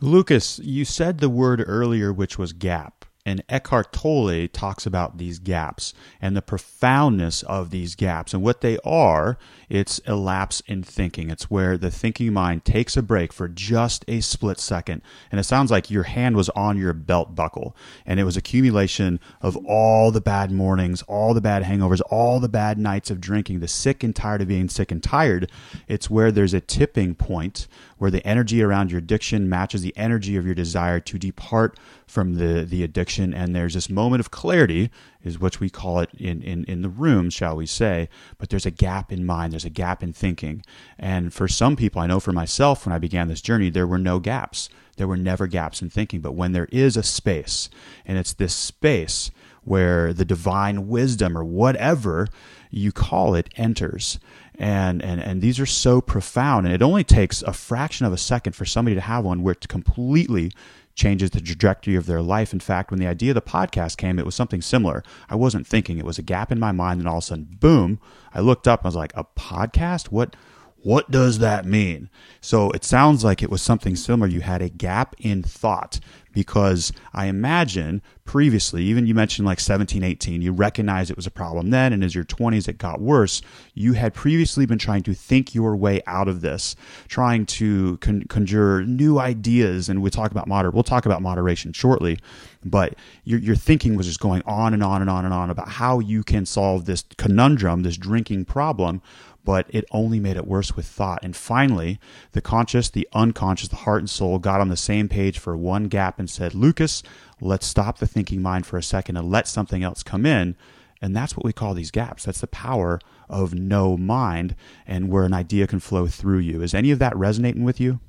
[0.00, 3.04] Lucas, you said the word earlier, which was gap.
[3.28, 8.32] And Eckhart Tolle talks about these gaps and the profoundness of these gaps.
[8.32, 9.36] And what they are,
[9.68, 11.28] it's a lapse in thinking.
[11.28, 15.02] It's where the thinking mind takes a break for just a split second.
[15.30, 19.20] And it sounds like your hand was on your belt buckle and it was accumulation
[19.42, 23.60] of all the bad mornings, all the bad hangovers, all the bad nights of drinking,
[23.60, 25.50] the sick and tired of being sick and tired.
[25.86, 30.36] It's where there's a tipping point where the energy around your addiction matches the energy
[30.36, 33.34] of your desire to depart from the, the addiction.
[33.34, 34.90] And there's this moment of clarity,
[35.22, 38.08] is what we call it in, in, in the room, shall we say.
[38.38, 40.64] But there's a gap in mind, there's a gap in thinking.
[40.98, 43.98] And for some people, I know for myself, when I began this journey, there were
[43.98, 44.68] no gaps.
[44.96, 46.20] There were never gaps in thinking.
[46.20, 47.68] But when there is a space,
[48.06, 49.30] and it's this space
[49.64, 52.26] where the divine wisdom or whatever
[52.70, 54.18] you call it enters
[54.58, 56.66] and and and these are so profound.
[56.66, 59.52] And it only takes a fraction of a second for somebody to have one where
[59.52, 60.52] it completely
[60.94, 62.52] changes the trajectory of their life.
[62.52, 65.04] In fact when the idea of the podcast came it was something similar.
[65.30, 65.98] I wasn't thinking.
[65.98, 66.98] It was a gap in my mind.
[67.00, 68.00] And all of a sudden boom
[68.34, 70.06] i looked up and i was like a podcast?
[70.06, 70.34] What
[70.80, 72.08] what does that mean?
[72.40, 74.28] So it sounds like it was something similar.
[74.28, 75.98] You had a gap in thought
[76.38, 81.32] because I imagine previously, even you mentioned like 17, 18, you recognized it was a
[81.32, 83.42] problem then, and as your 20s it got worse,
[83.74, 86.76] you had previously been trying to think your way out of this,
[87.08, 91.72] trying to con- conjure new ideas, and we'll talk about moder- we'll talk about moderation
[91.72, 92.20] shortly,
[92.64, 95.68] but your, your thinking was just going on and on and on and on about
[95.68, 99.02] how you can solve this conundrum, this drinking problem
[99.48, 101.20] but it only made it worse with thought.
[101.22, 101.98] And finally,
[102.32, 105.84] the conscious, the unconscious, the heart and soul got on the same page for one
[105.84, 107.02] gap and said, Lucas,
[107.40, 110.54] let's stop the thinking mind for a second and let something else come in.
[111.00, 112.26] And that's what we call these gaps.
[112.26, 114.54] That's the power of no mind
[114.86, 116.60] and where an idea can flow through you.
[116.60, 118.00] Is any of that resonating with you?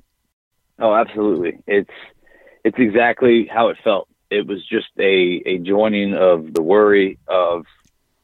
[0.78, 1.64] Oh, absolutely.
[1.68, 1.90] It's
[2.66, 4.10] it's exactly how it felt.
[4.30, 7.64] It was just a, a joining of the worry of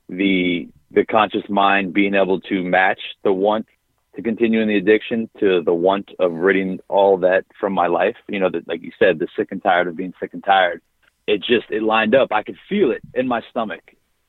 [0.09, 3.67] the the conscious mind being able to match the want
[4.15, 8.15] to continue in the addiction to the want of ridding all that from my life.
[8.27, 10.81] You know, that like you said, the sick and tired of being sick and tired.
[11.27, 12.31] It just it lined up.
[12.31, 13.81] I could feel it in my stomach,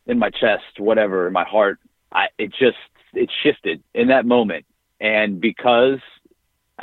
[0.07, 1.79] in my chest, whatever, in my heart.
[2.12, 2.79] I it just
[3.14, 4.66] it shifted in that moment.
[5.00, 6.00] And because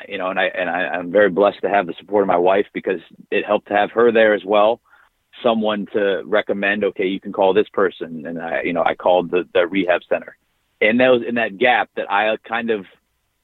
[0.08, 2.38] you know, and I and I, I'm very blessed to have the support of my
[2.38, 4.80] wife because it helped to have her there as well
[5.42, 8.26] someone to recommend, okay, you can call this person.
[8.26, 10.38] And I, you know, I called the, the rehab center.
[10.82, 12.86] And that was in that gap that I kind of,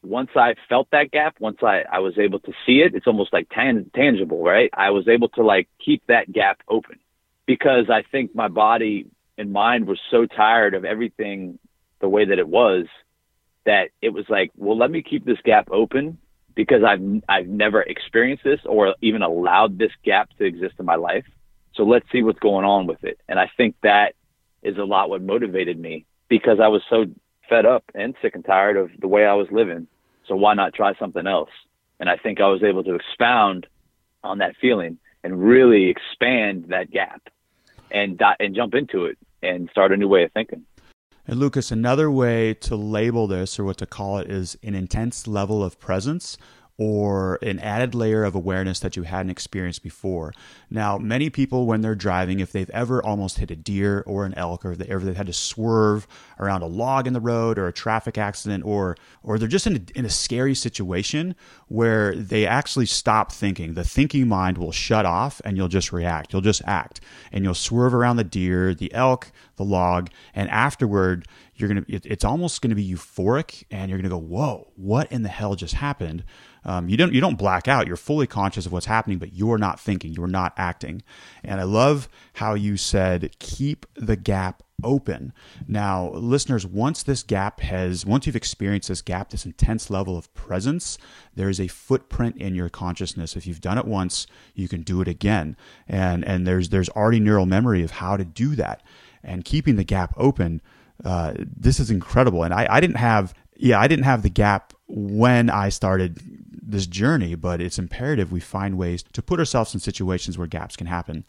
[0.04, 3.34] once I felt that gap, once I, I was able to see it, it's almost
[3.34, 4.70] like tan- tangible, right?
[4.74, 7.00] I was able to like keep that gap open
[7.46, 11.60] because I think my body and mind was so tired of everything
[12.02, 12.86] the way that it was
[13.66, 16.18] that it was like, well, let me keep this gap open
[16.56, 20.96] because I've I've never experienced this or even allowed this gap to exist in my
[20.96, 21.26] life.
[21.80, 23.22] So let's see what's going on with it.
[23.30, 24.14] And I think that
[24.62, 27.06] is a lot what motivated me because I was so
[27.48, 29.88] fed up and sick and tired of the way I was living.
[30.28, 31.50] So why not try something else?
[31.98, 33.66] And I think I was able to expound
[34.26, 37.30] on that feeling and really expand that gap
[37.92, 40.66] and and jump into it and start a new way of thinking.
[41.26, 45.28] And Lucas, another way to label this or what to call it is an intense
[45.28, 46.38] level of presence
[46.80, 50.32] or an added layer of awareness that you hadn't experienced before.
[50.70, 54.34] Now, many people, when they're driving, if they've ever almost hit a deer or an
[54.36, 56.08] elk, or if they ever they've had to swerve
[56.40, 59.76] around a log in the road or a traffic accident, or or they're just in
[59.76, 61.36] a, in a scary situation
[61.68, 66.32] where they actually stop thinking, the thinking mind will shut off and you'll just react.
[66.32, 67.02] You'll just act,
[67.34, 71.28] and you'll swerve around the deer, the elk, the log, and afterward
[71.60, 75.30] you're gonna it's almost gonna be euphoric and you're gonna go whoa what in the
[75.30, 76.24] hell just happened
[76.66, 77.88] um, you don't you don't black out.
[77.88, 80.14] You're fully conscious of what's happening but you're not thinking.
[80.14, 81.04] You're not acting.
[81.44, 85.34] And i love how you said keep the gap open.
[85.68, 90.34] Now listeners once this gap has once you've experienced this gap this intense level of
[90.34, 90.98] presence
[91.36, 93.36] there is a footprint in your consciousness.
[93.36, 95.56] If you've done it once you can do it again.
[95.88, 98.84] And and there's there's already neural memory of how to do that.
[99.24, 100.62] And keeping the gap open
[101.04, 102.44] uh, this is incredible.
[102.44, 106.20] And I, I didn't have, yeah, I didn't have the gap when I started
[106.72, 110.76] this journey, but it's imperative we find ways to put ourselves in situations where gaps
[110.76, 111.26] can happen.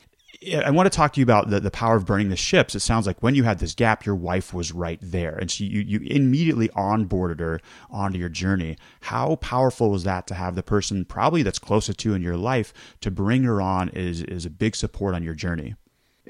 [0.64, 2.74] I want to talk to you about the, the power of burning the ships.
[2.74, 5.66] It sounds like when you had this gap, your wife was right there, and she
[5.66, 8.78] you, you immediately onboarded her onto your journey.
[9.02, 12.38] How powerful was that to have the person probably that's closest to you in your
[12.38, 12.72] life
[13.02, 15.74] to bring her on is is a big support on your journey.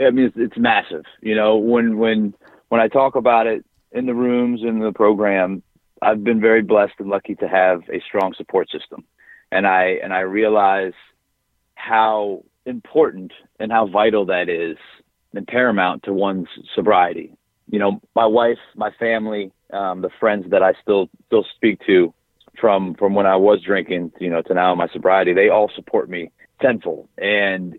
[0.01, 1.05] I mean, it's, it's massive.
[1.20, 2.35] You know, when when
[2.68, 5.62] when I talk about it in the rooms in the program,
[6.03, 9.05] I've been very blessed and lucky to have a strong support system,
[9.53, 10.95] and I and I realize
[11.75, 14.77] how important and how vital that is
[15.35, 17.33] and paramount to one's sobriety.
[17.69, 22.13] You know, my wife, my family, um, the friends that I still still speak to
[22.61, 25.71] from from when I was drinking, you know, to now in my sobriety, they all
[25.75, 27.79] support me tenfold, and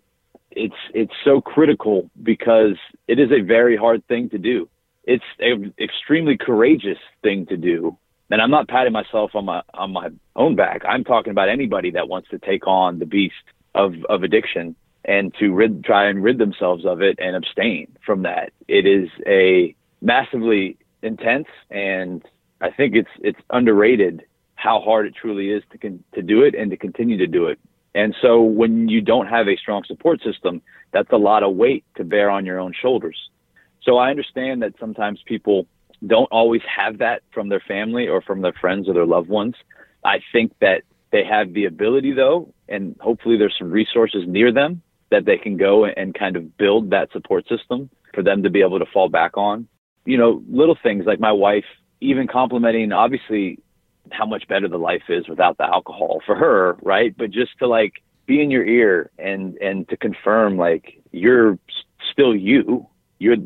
[0.51, 4.69] it's it's so critical because it is a very hard thing to do
[5.03, 7.97] it's an extremely courageous thing to do.
[8.31, 10.83] And I'm not patting myself on my on my own back.
[10.87, 13.35] I'm talking about anybody that wants to take on the beast
[13.75, 18.23] of of addiction and to rid, try and rid themselves of it and abstain from
[18.23, 18.53] that.
[18.67, 22.23] It is a massively intense, and
[22.61, 24.23] I think it's it's underrated
[24.55, 27.47] how hard it truly is to con- to do it and to continue to do
[27.47, 27.59] it.
[27.93, 30.61] And so when you don't have a strong support system,
[30.93, 33.17] that's a lot of weight to bear on your own shoulders.
[33.83, 35.65] So I understand that sometimes people
[36.05, 39.55] don't always have that from their family or from their friends or their loved ones.
[40.03, 44.81] I think that they have the ability though, and hopefully there's some resources near them
[45.11, 48.61] that they can go and kind of build that support system for them to be
[48.61, 49.67] able to fall back on.
[50.05, 51.65] You know, little things like my wife
[51.99, 53.59] even complimenting obviously
[54.11, 57.15] how much better the life is without the alcohol for her, right?
[57.15, 57.93] But just to like
[58.25, 61.59] be in your ear and and to confirm like you're
[62.11, 62.87] still you
[63.21, 63.37] you're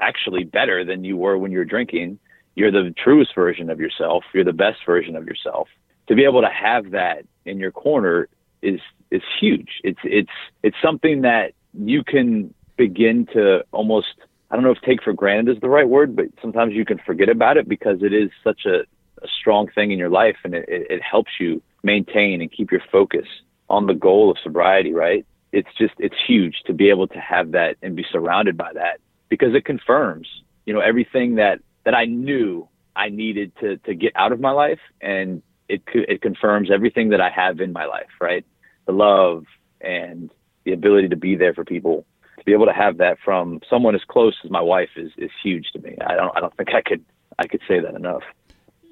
[0.00, 2.20] actually better than you were when you were drinking.
[2.54, 4.22] You're the truest version of yourself.
[4.32, 5.66] You're the best version of yourself.
[6.06, 8.28] To be able to have that in your corner
[8.62, 8.78] is
[9.10, 9.80] is huge.
[9.82, 10.30] It's it's
[10.62, 14.14] it's something that you can begin to almost
[14.52, 16.98] I don't know if take for granted is the right word, but sometimes you can
[16.98, 18.82] forget about it because it is such a,
[19.20, 22.82] a strong thing in your life and it, it helps you maintain and keep your
[22.92, 23.26] focus
[23.68, 25.26] on the goal of sobriety, right?
[25.50, 29.00] It's just it's huge to be able to have that and be surrounded by that
[29.28, 30.28] because it confirms,
[30.66, 34.50] you know, everything that that I knew I needed to to get out of my
[34.50, 38.44] life, and it it confirms everything that I have in my life, right?
[38.86, 39.44] The love
[39.80, 40.30] and
[40.64, 42.04] the ability to be there for people.
[42.38, 45.30] To be able to have that from someone as close as my wife is is
[45.42, 45.96] huge to me.
[46.06, 47.04] I don't I don't think I could
[47.38, 48.22] I could say that enough.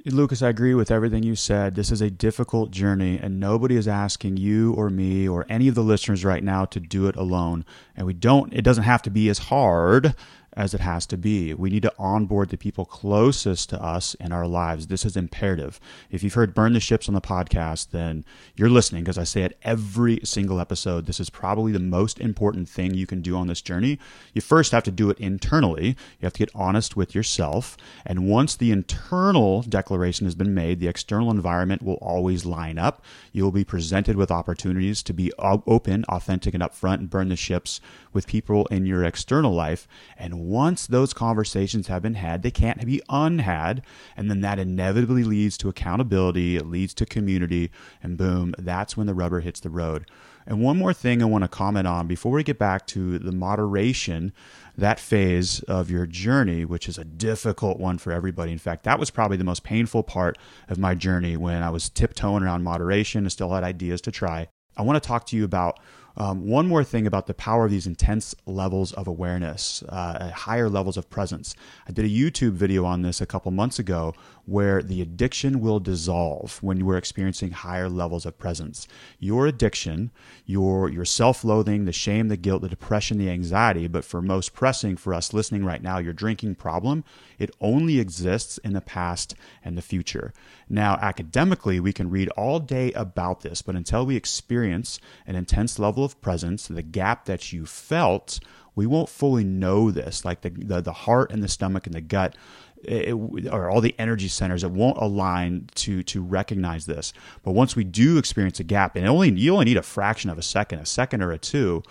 [0.05, 1.77] Lucas, I agree with everything you said.
[1.77, 5.77] This is a difficult journey, and nobody is asking you or me or any of
[5.77, 7.65] the listeners right now to do it alone.
[7.95, 10.17] And we don't, it doesn't have to be as hard
[10.55, 11.55] as it has to be.
[11.55, 14.87] We need to onboard the people closest to us in our lives.
[14.87, 15.81] This is imperative.
[16.11, 19.43] If you've heard Burn the Ships on the podcast, then you're listening because I say
[19.43, 21.07] it every single episode.
[21.07, 23.99] This is probably the most important thing you can do on this journey.
[24.35, 25.89] You first have to do it internally.
[26.21, 27.77] You have to get honest with yourself.
[28.05, 33.03] And once the internal declaration has been made, the external environment will always line up.
[33.33, 37.37] You will be presented with opportunities to be open, authentic, and upfront and burn the
[37.37, 37.81] ships
[38.13, 39.89] with people in your external life.
[40.19, 43.83] And once those conversations have been had, they can't be unhad.
[44.17, 47.71] And then that inevitably leads to accountability, it leads to community,
[48.03, 50.07] and boom, that's when the rubber hits the road.
[50.47, 53.33] And one more thing I want to comment on before we get back to the
[53.33, 54.33] moderation,
[54.77, 58.51] that phase of your journey, which is a difficult one for everybody.
[58.51, 60.37] In fact, that was probably the most painful part
[60.69, 64.49] of my journey when I was tiptoeing around moderation and still had ideas to try.
[64.77, 65.79] I want to talk to you about
[66.17, 70.69] Um, one more thing about the power of these intense levels of awareness, uh, higher
[70.69, 71.55] levels of presence.
[71.89, 75.79] I did a YouTube video on this a couple months ago where the addiction will
[75.79, 78.89] dissolve when you are experiencing higher levels of presence.
[79.19, 80.11] Your addiction,
[80.45, 84.97] your your self-loathing, the shame, the guilt, the depression, the anxiety, but for most pressing
[84.97, 87.05] for us listening right now, your drinking problem,
[87.39, 89.35] it only exists in the past
[89.65, 90.33] and the future.
[90.69, 95.79] Now, academically, we can read all day about this, but until we experience an intense
[95.79, 98.41] level of presence, the gap that you felt,
[98.75, 100.25] we won't fully know this.
[100.25, 102.37] Like the, the, the heart and the stomach and the gut
[102.85, 103.13] it,
[103.51, 107.13] or all the energy centers, that won't align to to recognize this.
[107.43, 110.39] But once we do experience a gap, and only you only need a fraction of
[110.39, 111.83] a second, a second or a two,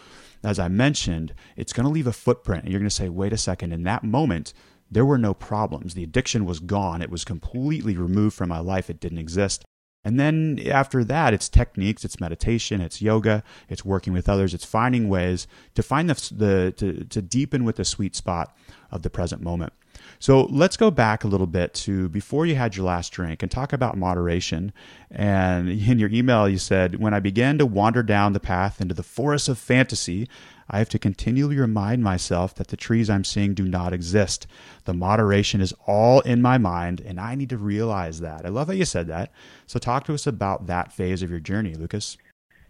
[0.44, 3.34] as I mentioned, it's going to leave a footprint, and you're going to say, "Wait
[3.34, 4.54] a second!" In that moment,
[4.90, 5.94] there were no problems.
[5.94, 7.02] The addiction was gone.
[7.02, 8.90] It was completely removed from my life.
[8.90, 9.64] It didn't exist.
[10.04, 14.66] And then after that, it's techniques, it's meditation, it's yoga, it's working with others, it's
[14.66, 18.56] finding ways to find the, the to, to deepen with the sweet spot
[18.90, 19.74] of the present moment.
[20.20, 23.52] So let's go back a little bit to before you had your last drink and
[23.52, 24.74] talk about moderation.
[25.10, 28.94] And in your email, you said, When I began to wander down the path into
[28.94, 30.28] the forest of fantasy,
[30.70, 34.48] I have to continually remind myself that the trees I'm seeing do not exist.
[34.86, 38.46] The moderation is all in my mind, and I need to realize that.
[38.46, 39.32] I love that you said that.
[39.66, 42.18] So, talk to us about that phase of your journey, Lucas.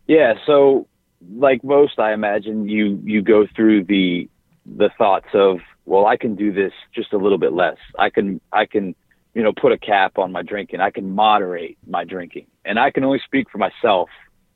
[0.07, 0.34] Yeah.
[0.45, 0.88] So,
[1.36, 4.27] like most, I imagine you you go through the
[4.65, 7.77] the thoughts of, well, I can do this just a little bit less.
[7.97, 8.95] I can I can
[9.34, 10.79] you know put a cap on my drinking.
[10.79, 14.09] I can moderate my drinking, and I can only speak for myself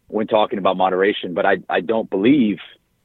[0.07, 1.33] when talking about moderation.
[1.33, 2.57] But I I don't believe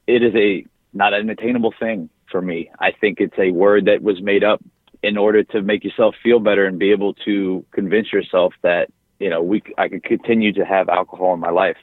[0.06, 2.70] it is a not an attainable thing for me.
[2.78, 4.62] I think it's a word that was made up
[5.02, 9.30] in order to make yourself feel better and be able to convince yourself that you
[9.30, 11.76] know we I could continue to have alcohol in my life.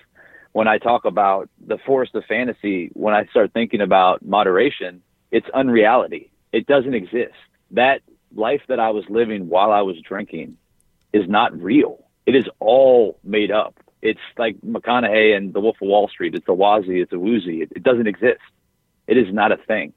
[0.53, 5.47] When I talk about the forest of fantasy, when I start thinking about moderation, it's
[5.53, 6.31] unreality.
[6.51, 7.35] It doesn't exist.
[7.71, 8.01] That
[8.35, 10.57] life that I was living while I was drinking
[11.13, 12.05] is not real.
[12.25, 13.75] It is all made up.
[14.01, 16.35] It's like McConaughey and The Wolf of Wall Street.
[16.35, 17.61] It's a wazi, it's a woozy.
[17.61, 18.41] It, it doesn't exist.
[19.07, 19.93] It is not a thing.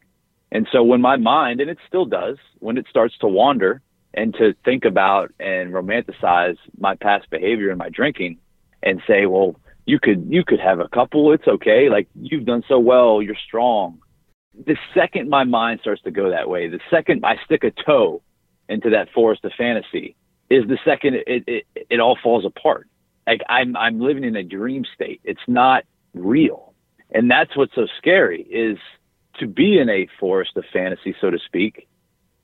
[0.52, 3.82] And so when my mind, and it still does, when it starts to wander
[4.14, 8.38] and to think about and romanticize my past behavior and my drinking
[8.82, 9.56] and say, well,
[9.86, 11.88] you could you could have a couple, it's okay.
[11.88, 14.00] Like you've done so well, you're strong.
[14.66, 18.22] The second my mind starts to go that way, the second I stick a toe
[18.68, 20.16] into that forest of fantasy,
[20.48, 22.86] is the second it, it, it all falls apart
[23.26, 25.20] like I'm I'm living in a dream state.
[25.24, 25.84] It's not
[26.14, 26.74] real.
[27.12, 28.78] And that's what's so scary is
[29.38, 31.88] to be in a forest of fantasy, so to speak,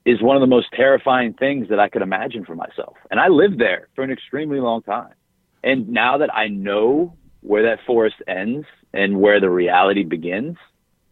[0.04, 2.96] is one of the most terrifying things that I could imagine for myself.
[3.10, 5.14] And I lived there for an extremely long time.
[5.62, 10.56] And now that I know where that forest ends and where the reality begins,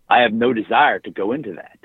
[0.08, 1.78] I have no desire to go into that.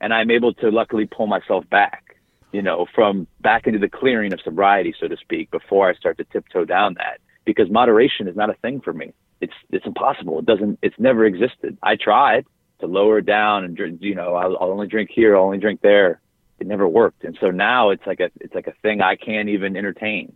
[0.00, 2.08] And I'm able to luckily pull myself back
[2.52, 6.18] you know, from back into the clearing of sobriety, so to speak, before I start
[6.18, 7.20] to tiptoe down that.
[7.44, 9.12] Because moderation is not a thing for me.
[9.40, 10.38] It's it's impossible.
[10.38, 10.78] It doesn't.
[10.82, 11.78] It's never existed.
[11.82, 12.44] I tried
[12.80, 14.00] to lower down and drink.
[14.02, 15.36] You know, I'll, I'll only drink here.
[15.36, 16.20] I'll only drink there.
[16.58, 17.24] It never worked.
[17.24, 20.34] And so now it's like a it's like a thing I can't even entertain.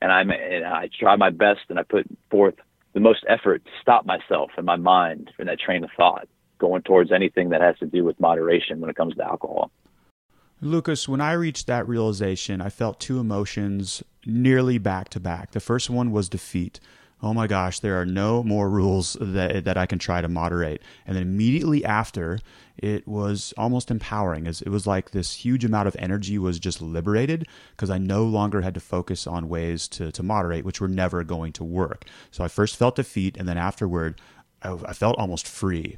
[0.00, 2.54] And I'm and I try my best and I put forth
[2.92, 6.82] the most effort to stop myself and my mind in that train of thought going
[6.82, 9.70] towards anything that has to do with moderation when it comes to alcohol.
[10.60, 15.50] Lucas, when I reached that realization, I felt two emotions nearly back to back.
[15.50, 16.80] The first one was defeat.
[17.22, 20.82] Oh my gosh, there are no more rules that, that I can try to moderate.
[21.06, 22.38] And then immediately after,
[22.76, 24.46] it was almost empowering.
[24.46, 28.60] It was like this huge amount of energy was just liberated because I no longer
[28.60, 32.04] had to focus on ways to, to moderate, which were never going to work.
[32.30, 34.20] So I first felt defeat, and then afterward,
[34.62, 35.96] I, I felt almost free.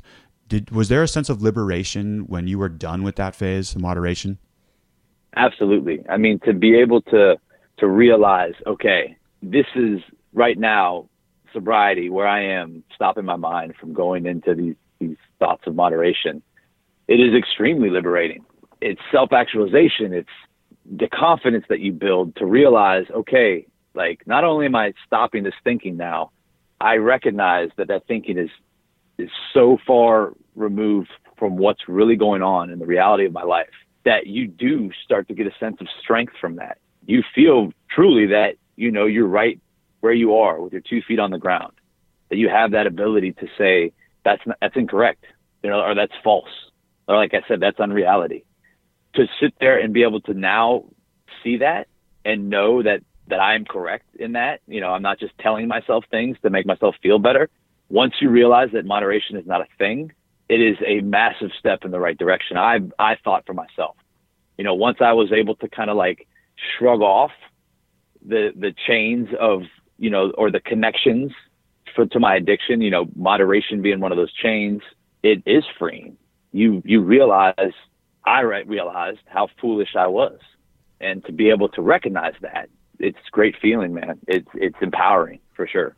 [0.48, 3.80] Did, was there a sense of liberation when you were done with that phase of
[3.80, 4.38] moderation?
[5.36, 6.04] Absolutely.
[6.08, 7.36] I mean, to be able to
[7.78, 10.00] to realize, okay, this is
[10.32, 11.08] right now
[11.52, 16.42] sobriety where I am stopping my mind from going into these these thoughts of moderation.
[17.08, 18.44] It is extremely liberating.
[18.80, 20.12] It's self actualization.
[20.12, 20.28] It's
[20.90, 25.54] the confidence that you build to realize, okay, like not only am I stopping this
[25.64, 26.30] thinking now,
[26.80, 28.50] I recognize that that thinking is
[29.18, 33.68] is so far removed from what's really going on in the reality of my life
[34.04, 36.78] that you do start to get a sense of strength from that.
[37.06, 39.60] You feel truly that, you know, you're right
[40.00, 41.72] where you are with your two feet on the ground,
[42.30, 43.92] that you have that ability to say,
[44.24, 45.24] that's, not, that's incorrect,
[45.62, 46.48] you know, or that's false.
[47.08, 48.44] Or like I said, that's unreality.
[49.14, 50.84] To sit there and be able to now
[51.42, 51.88] see that
[52.24, 55.66] and know that, that I am correct in that, you know, I'm not just telling
[55.66, 57.48] myself things to make myself feel better.
[57.88, 60.12] Once you realize that moderation is not a thing,
[60.48, 62.56] it is a massive step in the right direction.
[62.56, 63.96] I I thought for myself.
[64.58, 66.26] You know, once I was able to kind of like
[66.78, 67.32] shrug off
[68.24, 69.62] the the chains of,
[69.98, 71.32] you know, or the connections
[71.94, 74.82] for to my addiction, you know, moderation being one of those chains,
[75.22, 76.16] it is freeing.
[76.52, 77.72] You you realize
[78.24, 80.38] I realized how foolish I was.
[81.00, 84.18] And to be able to recognize that, it's great feeling, man.
[84.26, 85.94] It's it's empowering for sure.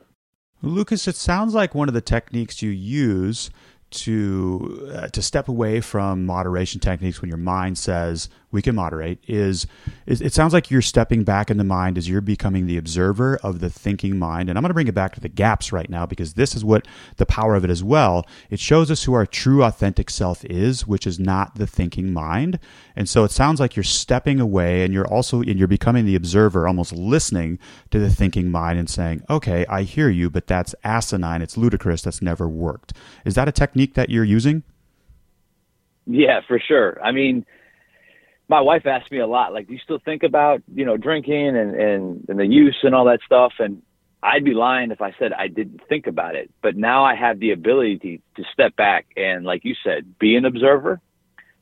[0.63, 3.51] Lucas, it sounds like one of the techniques you use
[3.91, 9.19] to uh, to step away from moderation techniques when your mind says we can moderate
[9.27, 9.67] is,
[10.07, 13.37] is, it sounds like you're stepping back in the mind as you're becoming the observer
[13.43, 14.49] of the thinking mind.
[14.49, 16.65] And i'm going to bring it back to the gaps right now because this is
[16.65, 16.87] what
[17.17, 18.27] the power of it as well.
[18.51, 22.59] It shows us who our true authentic self is which is not the thinking mind.
[22.97, 26.17] And so it sounds like you're stepping away and you're also and you're becoming the
[26.17, 27.59] observer almost listening
[27.91, 31.43] to the thinking mind and saying okay i hear you but that's asinine.
[31.43, 32.03] It's ludicrous.
[32.03, 32.95] That's never worked.
[33.25, 34.63] Is that a technique that you're using?
[36.07, 36.99] Yeah for sure.
[37.05, 37.45] I mean
[38.49, 41.57] my wife asked me a lot, like, do you still think about, you know, drinking
[41.57, 43.53] and, and, and the use and all that stuff?
[43.59, 43.83] And
[44.23, 46.51] I'd be lying if I said I didn't think about it.
[46.63, 50.35] But now I have the ability to, to step back and, like you said, be
[50.37, 51.01] an observer.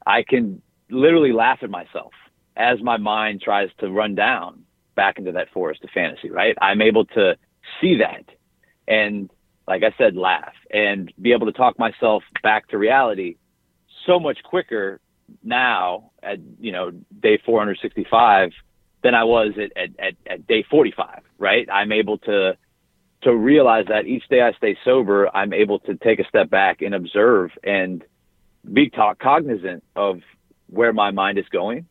[0.07, 2.13] I can literally laugh at myself
[2.57, 4.63] as my mind tries to run down
[4.95, 6.57] back into that forest of fantasy, right?
[6.63, 7.37] I'm able to
[7.81, 8.25] see that
[8.87, 9.29] and,
[9.67, 13.37] like I said, laugh and be able to talk myself back to reality
[14.07, 15.01] so much quicker
[15.43, 18.51] now at you know day 465
[19.03, 21.23] than I was at, at, at, at day 45.
[21.39, 21.69] Right?
[21.71, 22.57] I'm able to
[23.23, 26.83] to realize that each day I stay sober, I'm able to take a step back
[26.83, 28.05] and observe and
[28.71, 30.21] be talk, cognizant of
[30.69, 31.87] where my mind is going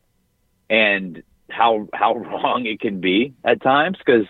[0.70, 4.26] and how how wrong it can be at times because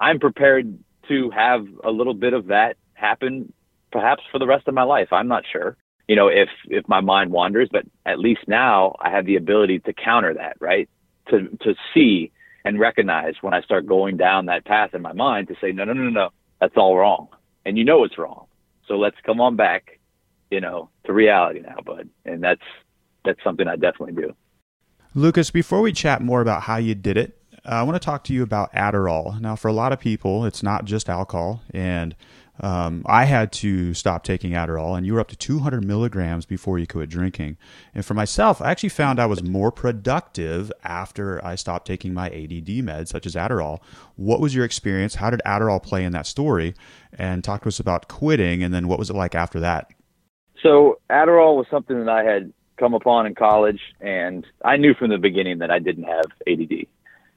[0.00, 0.78] I'm prepared
[1.08, 3.52] to have a little bit of that happen
[3.92, 5.08] perhaps for the rest of my life.
[5.12, 5.76] I'm not sure
[6.08, 9.80] you know, if if my mind wanders, but at least now I have the ability
[9.80, 10.88] to counter that, right?
[11.30, 12.30] To to see
[12.64, 15.84] and recognize when I start going down that path in my mind to say, no,
[15.84, 16.30] no, no, no,
[16.60, 17.28] that's all wrong,
[17.64, 18.46] and you know it's wrong.
[18.86, 19.98] So let's come on back,
[20.50, 22.08] you know, to reality now, bud.
[22.24, 22.62] And that's
[23.24, 24.34] that's something I definitely do.
[25.14, 28.34] Lucas, before we chat more about how you did it, I want to talk to
[28.34, 29.40] you about Adderall.
[29.40, 32.14] Now, for a lot of people, it's not just alcohol, and
[32.60, 36.78] um, I had to stop taking Adderall, and you were up to 200 milligrams before
[36.78, 37.56] you quit drinking.
[37.94, 42.26] And for myself, I actually found I was more productive after I stopped taking my
[42.26, 43.80] ADD meds, such as Adderall.
[44.14, 45.16] What was your experience?
[45.16, 46.74] How did Adderall play in that story?
[47.18, 49.90] And talk to us about quitting, and then what was it like after that?
[50.62, 55.10] So, Adderall was something that I had come upon in college, and I knew from
[55.10, 56.86] the beginning that I didn't have ADD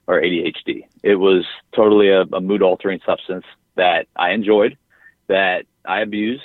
[0.06, 0.86] or ADHD.
[1.02, 1.44] It was
[1.74, 3.44] totally a, a mood altering substance
[3.76, 4.76] that I enjoyed
[5.28, 6.42] that I abused.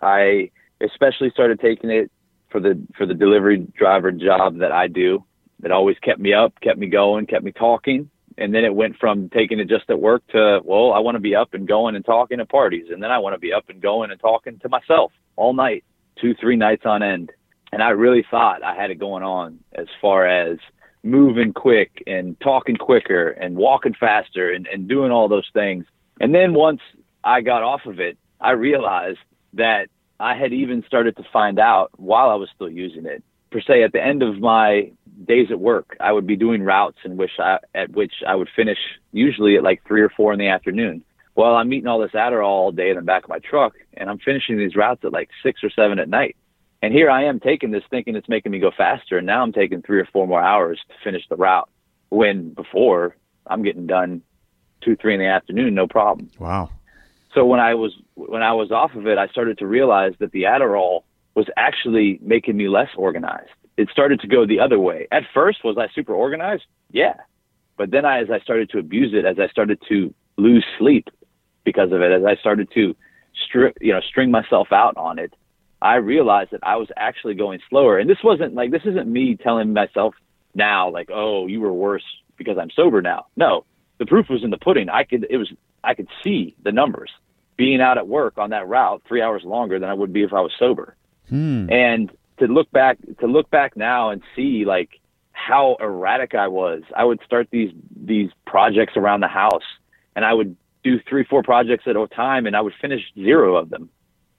[0.00, 0.50] I
[0.80, 2.10] especially started taking it
[2.50, 5.24] for the for the delivery driver job that I do.
[5.62, 8.10] It always kept me up, kept me going, kept me talking.
[8.36, 11.20] And then it went from taking it just at work to, well, I want to
[11.20, 12.86] be up and going and talking at parties.
[12.92, 15.82] And then I want to be up and going and talking to myself all night,
[16.20, 17.32] two, three nights on end.
[17.72, 20.58] And I really thought I had it going on as far as
[21.02, 25.84] moving quick and talking quicker and walking faster and, and doing all those things.
[26.20, 26.80] And then once
[27.28, 29.18] I got off of it, I realized
[29.52, 33.22] that I had even started to find out while I was still using it.
[33.50, 34.90] Per se, at the end of my
[35.26, 38.48] days at work, I would be doing routes in which I, at which I would
[38.56, 38.78] finish
[39.12, 41.04] usually at like three or four in the afternoon.
[41.34, 44.08] Well, I'm eating all this Adderall all day in the back of my truck, and
[44.08, 46.34] I'm finishing these routes at like six or seven at night.
[46.80, 49.52] And here I am taking this, thinking it's making me go faster, and now I'm
[49.52, 51.68] taking three or four more hours to finish the route.
[52.08, 53.16] When before
[53.46, 54.22] I'm getting done
[54.80, 56.30] two, three in the afternoon, no problem.
[56.38, 56.70] Wow
[57.34, 60.32] so when I was when I was off of it, I started to realize that
[60.32, 61.02] the Adderall
[61.34, 63.50] was actually making me less organized.
[63.76, 65.06] It started to go the other way.
[65.12, 66.64] At first, was I super organized?
[66.90, 67.14] Yeah,
[67.76, 71.08] but then I, as I started to abuse it, as I started to lose sleep
[71.64, 72.94] because of it, as I started to
[73.80, 75.32] you know string myself out on it,
[75.80, 77.98] I realized that I was actually going slower.
[77.98, 80.14] And this wasn't like this isn't me telling myself
[80.54, 82.04] now like, oh, you were worse
[82.36, 83.26] because I'm sober now.
[83.36, 83.64] No,
[83.98, 84.88] the proof was in the pudding.
[84.88, 85.52] I could it was
[85.88, 87.10] I could see the numbers
[87.56, 90.34] being out at work on that route three hours longer than I would be if
[90.34, 90.94] I was sober.
[91.30, 91.72] Hmm.
[91.72, 95.00] And to look back to look back now and see like
[95.32, 96.82] how erratic I was.
[96.94, 99.64] I would start these these projects around the house
[100.14, 103.56] and I would do three, four projects at a time and I would finish zero
[103.56, 103.88] of them.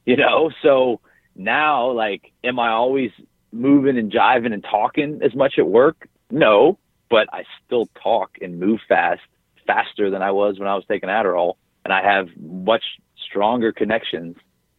[0.05, 0.51] You know?
[0.61, 0.99] So
[1.35, 3.09] now like am I always
[3.51, 6.07] moving and jiving and talking as much at work?
[6.29, 6.77] No,
[7.09, 9.21] but I still talk and move fast
[9.70, 11.53] faster than I was when I was taking Adderall,
[11.84, 12.84] and I have much
[13.28, 14.36] stronger connections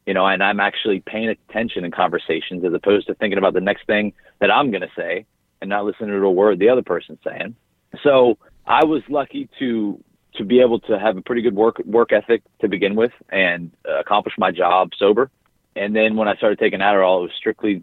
[0.07, 3.61] you know, and I'm actually paying attention in conversations as opposed to thinking about the
[3.61, 5.26] next thing that I'm going to say
[5.61, 7.55] and not listening to a word the other person's saying.
[8.03, 10.03] So I was lucky to
[10.34, 13.70] to be able to have a pretty good work work ethic to begin with and
[13.88, 15.30] uh, accomplish my job sober.
[15.76, 17.82] And then when I started taking Adderall, it was strictly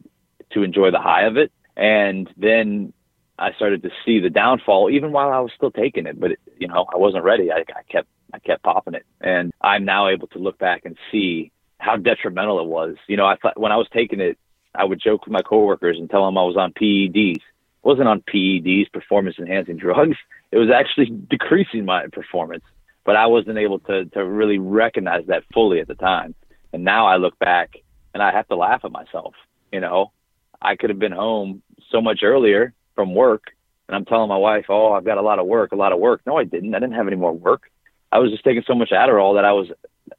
[0.51, 1.51] to enjoy the high of it.
[1.75, 2.93] And then
[3.39, 6.19] I started to see the downfall, even while I was still taking it.
[6.19, 7.51] But it, you know, I wasn't ready.
[7.51, 10.97] I, I kept I kept popping it, and I'm now able to look back and
[11.11, 12.95] see how detrimental it was.
[13.07, 14.37] You know, I thought when I was taking it,
[14.73, 17.39] I would joke with my coworkers and tell them I was on PEDs.
[17.39, 20.17] I wasn't on PEDs, performance enhancing drugs.
[20.49, 22.63] It was actually decreasing my performance,
[23.03, 26.35] but I wasn't able to to really recognize that fully at the time.
[26.71, 27.75] And now I look back
[28.13, 29.33] and I have to laugh at myself.
[29.73, 30.13] You know,
[30.61, 31.61] I could have been home
[31.91, 33.43] so much earlier from work,
[33.87, 35.99] and I'm telling my wife, "Oh, I've got a lot of work, a lot of
[35.99, 36.75] work." No, I didn't.
[36.75, 37.69] I didn't have any more work.
[38.11, 39.67] I was just taking so much Adderall that I was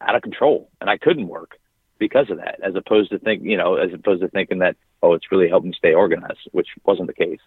[0.00, 1.58] out of control and I couldn't work
[1.98, 5.14] because of that, as opposed to think, you know, as opposed to thinking that, oh,
[5.14, 7.40] it's really helped me stay organized, which wasn't the case.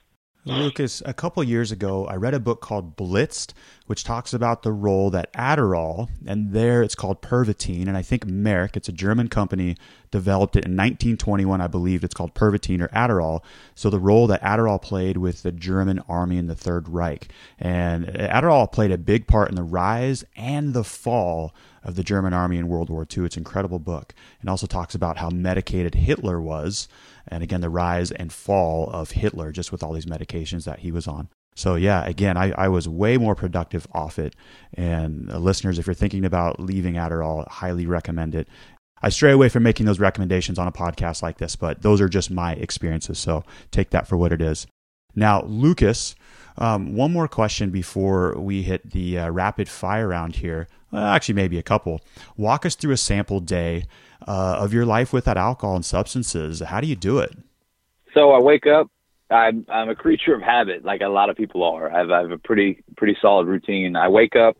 [0.44, 3.54] Lucas, a couple years ago, I read a book called Blitzed,
[3.86, 8.26] which talks about the role that Adderall, and there it's called Pervitin, and I think
[8.26, 9.76] Merck, it's a German company,
[10.10, 12.04] developed it in 1921, I believe.
[12.04, 13.42] It's called Pervitin or Adderall.
[13.76, 17.28] So the role that Adderall played with the German army in the Third Reich.
[17.60, 22.34] And Adderall played a big part in the rise and the fall of the German
[22.34, 23.26] army in World War II.
[23.26, 24.14] It's an incredible book.
[24.40, 26.88] And also talks about how medicated Hitler was,
[27.28, 30.92] and again, the rise and fall of Hitler just with all these medications that he
[30.92, 31.30] was on.
[31.56, 34.36] So, yeah, again, I, I was way more productive off it.
[34.74, 38.48] And uh, listeners, if you're thinking about leaving Adderall, highly recommend it.
[39.02, 42.08] I stray away from making those recommendations on a podcast like this, but those are
[42.08, 43.20] just my experiences.
[43.20, 44.68] So take that for what it is.
[45.16, 46.16] Now, Lucas,
[46.58, 50.68] um, one more question before we hit the uh, rapid fire round here.
[50.94, 52.02] Actually, maybe a couple.
[52.38, 53.86] Walk us through a sample day
[54.28, 56.60] uh, of your life without alcohol and substances.
[56.60, 57.36] How do you do it?
[58.14, 58.90] So I wake up.
[59.30, 61.90] I'm I'm a creature of habit, like a lot of people are.
[61.90, 63.96] I have, I have a pretty pretty solid routine.
[63.96, 64.58] I wake up,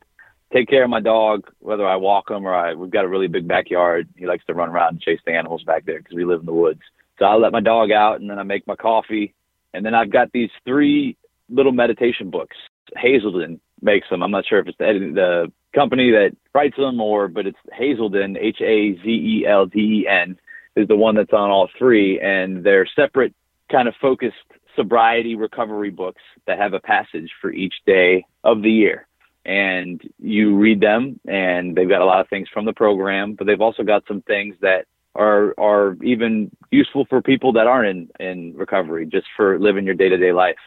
[0.54, 2.74] take care of my dog, whether I walk him or I.
[2.74, 4.08] We've got a really big backyard.
[4.16, 6.46] He likes to run around and chase the animals back there because we live in
[6.46, 6.82] the woods.
[7.20, 9.34] So I let my dog out, and then I make my coffee,
[9.74, 11.18] and then I've got these three
[11.50, 12.56] little meditation books.
[12.96, 14.24] Hazelden makes them.
[14.24, 18.38] I'm not sure if it's the, the company that writes them or, but it's Hazelden,
[18.38, 20.38] H A Z E L D E N,
[20.76, 23.34] is the one that's on all three, and they're separate,
[23.72, 24.36] kind of focused
[24.76, 29.08] sobriety recovery books that have a passage for each day of the year.
[29.46, 33.48] And you read them, and they've got a lot of things from the program, but
[33.48, 38.26] they've also got some things that are are even useful for people that aren't in
[38.26, 40.58] in recovery, just for living your day to day life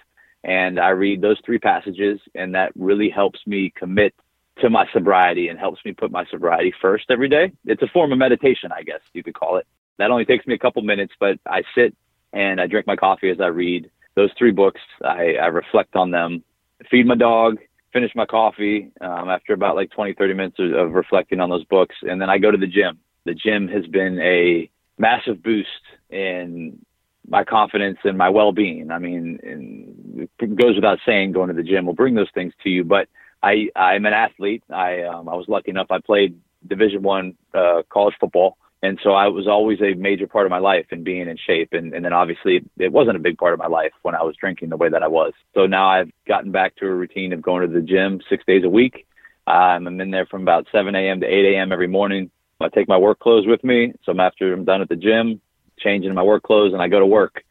[0.44, 4.14] and I read those three passages, and that really helps me commit
[4.60, 7.52] to my sobriety and helps me put my sobriety first every day.
[7.64, 9.66] It's a form of meditation, I guess you could call it.
[9.98, 11.94] That only takes me a couple minutes, but I sit
[12.32, 14.80] and I drink my coffee as I read those three books.
[15.04, 16.44] I, I reflect on them,
[16.90, 17.58] feed my dog,
[17.92, 21.64] finish my coffee um, after about like 20, 30 minutes of, of reflecting on those
[21.64, 22.98] books, and then I go to the gym.
[23.24, 25.68] The gym has been a massive boost
[26.10, 26.84] in
[27.28, 28.90] my confidence and my well-being.
[28.90, 32.68] I mean, it goes without saying, going to the gym will bring those things to
[32.68, 32.84] you.
[32.84, 33.08] But
[33.44, 34.62] I, I'm an athlete.
[34.70, 35.88] I, um, I was lucky enough.
[35.90, 40.46] I played Division One uh, college football, and so I was always a major part
[40.46, 41.74] of my life and being in shape.
[41.74, 44.34] And, and then obviously, it wasn't a big part of my life when I was
[44.36, 45.34] drinking the way that I was.
[45.52, 48.64] So now I've gotten back to a routine of going to the gym six days
[48.64, 49.06] a week.
[49.46, 51.20] Um, I'm in there from about 7 a.m.
[51.20, 51.70] to 8 a.m.
[51.70, 52.30] every morning.
[52.62, 53.92] I take my work clothes with me.
[54.04, 55.42] So I'm after I'm done at the gym,
[55.78, 57.44] changing my work clothes and I go to work.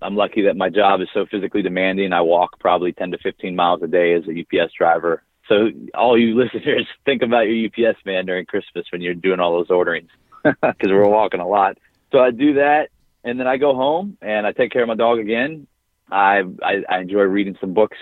[0.00, 2.14] I'm lucky that my job is so physically demanding.
[2.14, 5.22] I walk probably 10 to 15 miles a day as a UPS driver.
[5.48, 9.52] So all you listeners, think about your UPS man during Christmas when you're doing all
[9.52, 10.10] those orderings
[10.44, 11.78] because we're walking a lot.
[12.12, 12.90] So I do that
[13.24, 15.66] and then I go home and I take care of my dog again.
[16.10, 17.96] I I, I enjoy reading some books.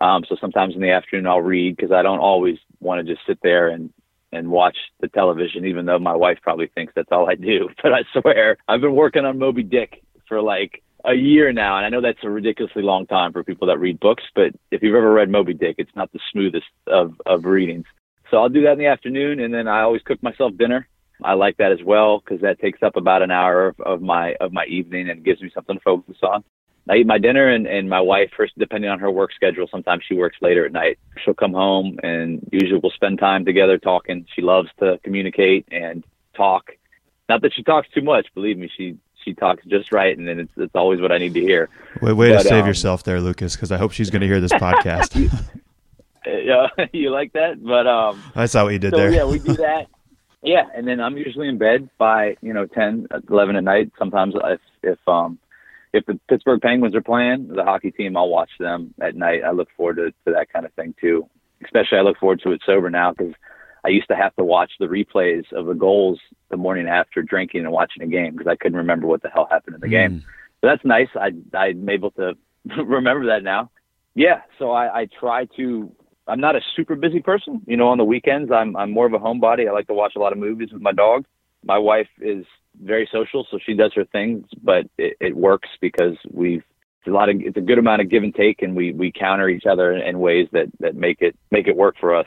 [0.00, 3.26] Um, so sometimes in the afternoon I'll read because I don't always want to just
[3.26, 3.92] sit there and
[4.32, 7.68] and watch the television, even though my wife probably thinks that's all I do.
[7.82, 11.86] But I swear, I've been working on Moby Dick for like a year now, and
[11.86, 14.22] I know that's a ridiculously long time for people that read books.
[14.34, 17.86] But if you've ever read Moby Dick, it's not the smoothest of of readings.
[18.30, 20.88] So I'll do that in the afternoon, and then I always cook myself dinner.
[21.24, 24.34] I like that as well because that takes up about an hour of, of my
[24.40, 26.44] of my evening and gives me something to focus on.
[26.88, 30.02] I eat my dinner and, and my wife, first depending on her work schedule, sometimes
[30.06, 30.98] she works later at night.
[31.24, 34.26] She'll come home and usually we'll spend time together talking.
[34.34, 36.02] She loves to communicate and
[36.36, 36.72] talk.
[37.28, 40.40] Not that she talks too much, believe me, she she talks just right, and then
[40.40, 41.68] it's it's always what I need to hear.
[42.00, 44.26] Wait, way but, to save um, yourself there, Lucas, because I hope she's going to
[44.26, 45.14] hear this podcast.
[46.26, 47.62] yeah, you like that?
[47.62, 49.12] But um, I saw what you did so, there.
[49.12, 49.86] yeah, we do that.
[50.44, 53.92] Yeah, and then I'm usually in bed by you know 10, 11 at night.
[53.96, 55.38] Sometimes if if um
[55.92, 59.44] if the Pittsburgh Penguins are playing the hockey team, I'll watch them at night.
[59.44, 61.28] I look forward to, to that kind of thing too.
[61.64, 63.34] Especially, I look forward to it sober now because
[63.84, 66.20] I used to have to watch the replays of the goals
[66.50, 69.48] the morning after drinking and watching a game because I couldn't remember what the hell
[69.50, 69.90] happened in the mm.
[69.90, 70.24] game.
[70.60, 71.08] So that's nice.
[71.16, 72.34] I I'm able to
[72.84, 73.70] remember that now.
[74.14, 75.90] Yeah, so I, I try to.
[76.28, 77.62] I'm not a super busy person.
[77.66, 79.68] You know, on the weekends, I'm I'm more of a homebody.
[79.68, 81.24] I like to watch a lot of movies with my dog.
[81.64, 82.44] My wife is
[82.80, 86.62] very social, so she does her things, but it, it works because we've
[87.00, 89.10] it's a lot of it's a good amount of give and take, and we we
[89.10, 92.26] counter each other in, in ways that that make it make it work for us.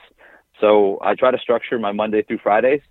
[0.62, 2.82] So I try to structure my Monday through Fridays,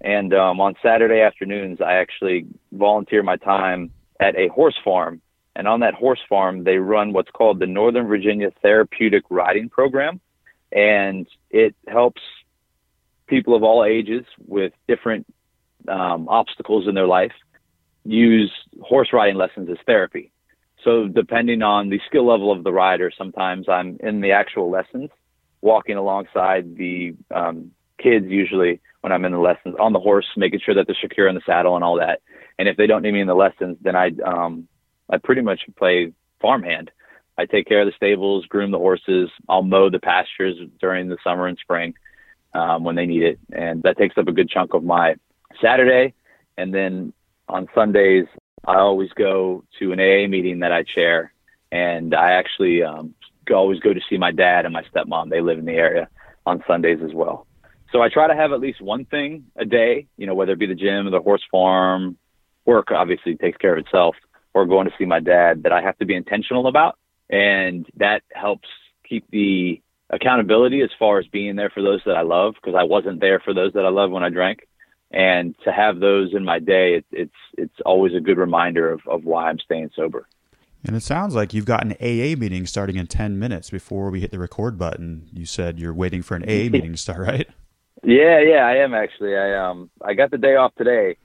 [0.00, 5.20] and um, on Saturday afternoons I actually volunteer my time at a horse farm,
[5.54, 10.20] and on that horse farm they run what's called the Northern Virginia Therapeutic Riding Program,
[10.72, 12.22] and it helps
[13.26, 15.26] people of all ages with different
[15.88, 17.32] um, obstacles in their life
[18.04, 20.32] use horse riding lessons as therapy.
[20.84, 25.10] So depending on the skill level of the rider, sometimes I'm in the actual lessons,
[25.62, 30.60] walking alongside the um, kids usually when I'm in the lessons on the horse, making
[30.60, 32.20] sure that they're secure in the saddle and all that.
[32.58, 34.68] And if they don't need me in the lessons, then I um,
[35.08, 36.90] I pretty much play farmhand.
[37.38, 39.30] I take care of the stables, groom the horses.
[39.48, 41.94] I'll mow the pastures during the summer and spring
[42.52, 45.16] um, when they need it, and that takes up a good chunk of my
[45.60, 46.14] Saturday,
[46.58, 47.12] and then
[47.48, 48.26] on Sundays
[48.66, 51.32] I always go to an AA meeting that I chair,
[51.72, 53.14] and I actually um,
[53.50, 55.30] always go to see my dad and my stepmom.
[55.30, 56.08] They live in the area
[56.46, 57.46] on Sundays as well.
[57.92, 60.58] So I try to have at least one thing a day, you know, whether it
[60.58, 62.16] be the gym or the horse farm.
[62.64, 64.14] Work obviously takes care of itself,
[64.54, 66.96] or going to see my dad that I have to be intentional about,
[67.28, 68.68] and that helps
[69.08, 72.84] keep the accountability as far as being there for those that I love because I
[72.84, 74.60] wasn't there for those that I love when I drank
[75.12, 79.00] and to have those in my day, it, it's it's always a good reminder of,
[79.06, 80.26] of why I'm staying sober.
[80.84, 84.20] And it sounds like you've got an AA meeting starting in 10 minutes before we
[84.20, 85.28] hit the record button.
[85.32, 87.48] You said you're waiting for an AA meeting to start, right?
[88.02, 89.36] Yeah, yeah, I am actually.
[89.36, 91.16] I um I got the day off today.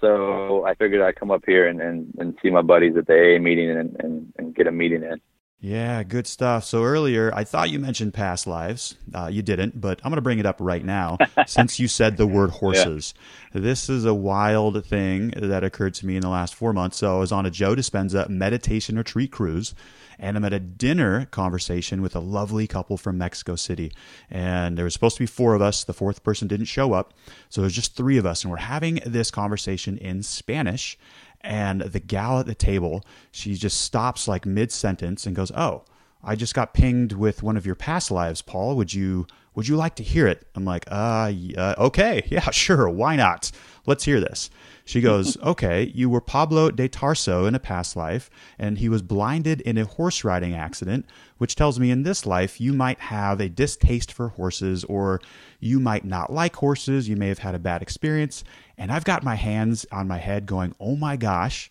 [0.00, 3.12] So I figured I'd come up here and, and, and see my buddies at the
[3.12, 5.20] AA meeting and, and, and get a meeting in.
[5.62, 6.64] Yeah, good stuff.
[6.64, 8.96] So earlier, I thought you mentioned past lives.
[9.12, 12.16] Uh, you didn't, but I'm going to bring it up right now since you said
[12.16, 13.12] the word horses.
[13.52, 13.60] Yeah.
[13.60, 16.96] This is a wild thing that occurred to me in the last four months.
[16.96, 19.74] So I was on a Joe Dispenza meditation retreat cruise,
[20.18, 23.92] and I'm at a dinner conversation with a lovely couple from Mexico City.
[24.30, 25.84] And there was supposed to be four of us.
[25.84, 27.12] The fourth person didn't show up.
[27.50, 30.96] So was just three of us, and we're having this conversation in Spanish.
[31.42, 35.84] And the gal at the table, she just stops like mid sentence and goes, "Oh,
[36.22, 38.76] I just got pinged with one of your past lives, Paul.
[38.76, 42.88] Would you would you like to hear it?" I'm like, "Uh, uh okay, yeah, sure,
[42.88, 43.50] why not?
[43.86, 44.50] Let's hear this."
[44.90, 48.28] She goes, Okay, you were Pablo de Tarso in a past life,
[48.58, 51.06] and he was blinded in a horse riding accident,
[51.38, 55.20] which tells me in this life you might have a distaste for horses, or
[55.60, 57.08] you might not like horses.
[57.08, 58.42] You may have had a bad experience.
[58.80, 61.70] And I've got my hands on my head going, Oh my gosh,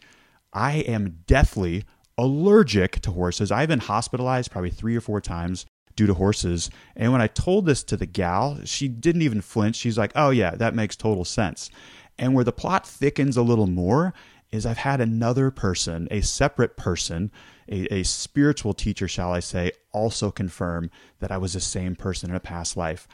[0.53, 1.83] I am deathly
[2.19, 3.51] allergic to horses.
[3.51, 6.69] I've been hospitalized probably three or four times due to horses.
[6.95, 9.75] And when I told this to the gal, she didn't even flinch.
[9.75, 11.71] She's like, oh, yeah, that makes total sense.
[12.19, 14.13] And where the plot thickens a little more
[14.51, 17.31] is I've had another person, a separate person,
[17.67, 22.29] a, a, spiritual teacher, shall I say, also confirm that I was the same person
[22.29, 23.07] in a past life.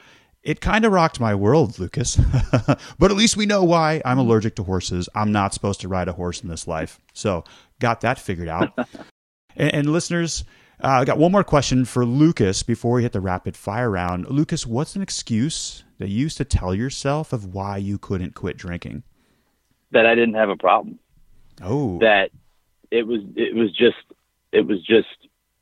[0.46, 2.18] It kind of rocked my world, Lucas.
[3.00, 5.10] but at least we know why I'm allergic to horses.
[5.16, 7.00] I'm not supposed to ride a horse in this life.
[7.14, 7.44] So,
[7.80, 8.72] got that figured out.
[9.56, 10.44] and, and, listeners,
[10.84, 14.30] uh, I got one more question for Lucas before we hit the rapid fire round.
[14.30, 18.56] Lucas, what's an excuse that you used to tell yourself of why you couldn't quit
[18.56, 19.02] drinking?
[19.94, 21.00] That I didn't have a problem.
[21.60, 21.98] Oh.
[22.00, 22.30] That
[22.92, 23.98] it was it was just
[24.52, 25.08] it was just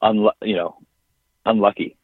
[0.01, 0.75] unlu- you know
[1.45, 1.95] unlucky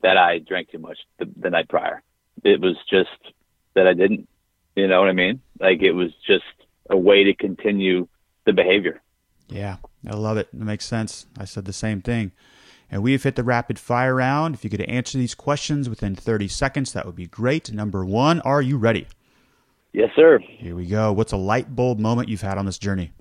[0.00, 2.02] that I drank too much the, the night prior.
[2.42, 3.34] It was just
[3.74, 4.28] that I didn't.
[4.74, 5.40] You know what I mean?
[5.60, 6.44] Like it was just
[6.90, 8.08] a way to continue
[8.46, 9.00] the behavior.
[9.48, 9.76] Yeah,
[10.08, 10.48] I love it.
[10.52, 11.26] It makes sense.
[11.38, 12.32] I said the same thing.
[12.90, 14.54] And we've hit the rapid fire round.
[14.54, 17.72] If you could answer these questions within 30 seconds, that would be great.
[17.72, 19.06] Number one, are you ready?
[19.92, 20.38] Yes, sir.
[20.38, 21.12] Here we go.
[21.12, 23.12] What's a light bulb moment you've had on this journey?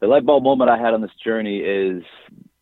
[0.00, 2.02] The light bulb moment I had on this journey is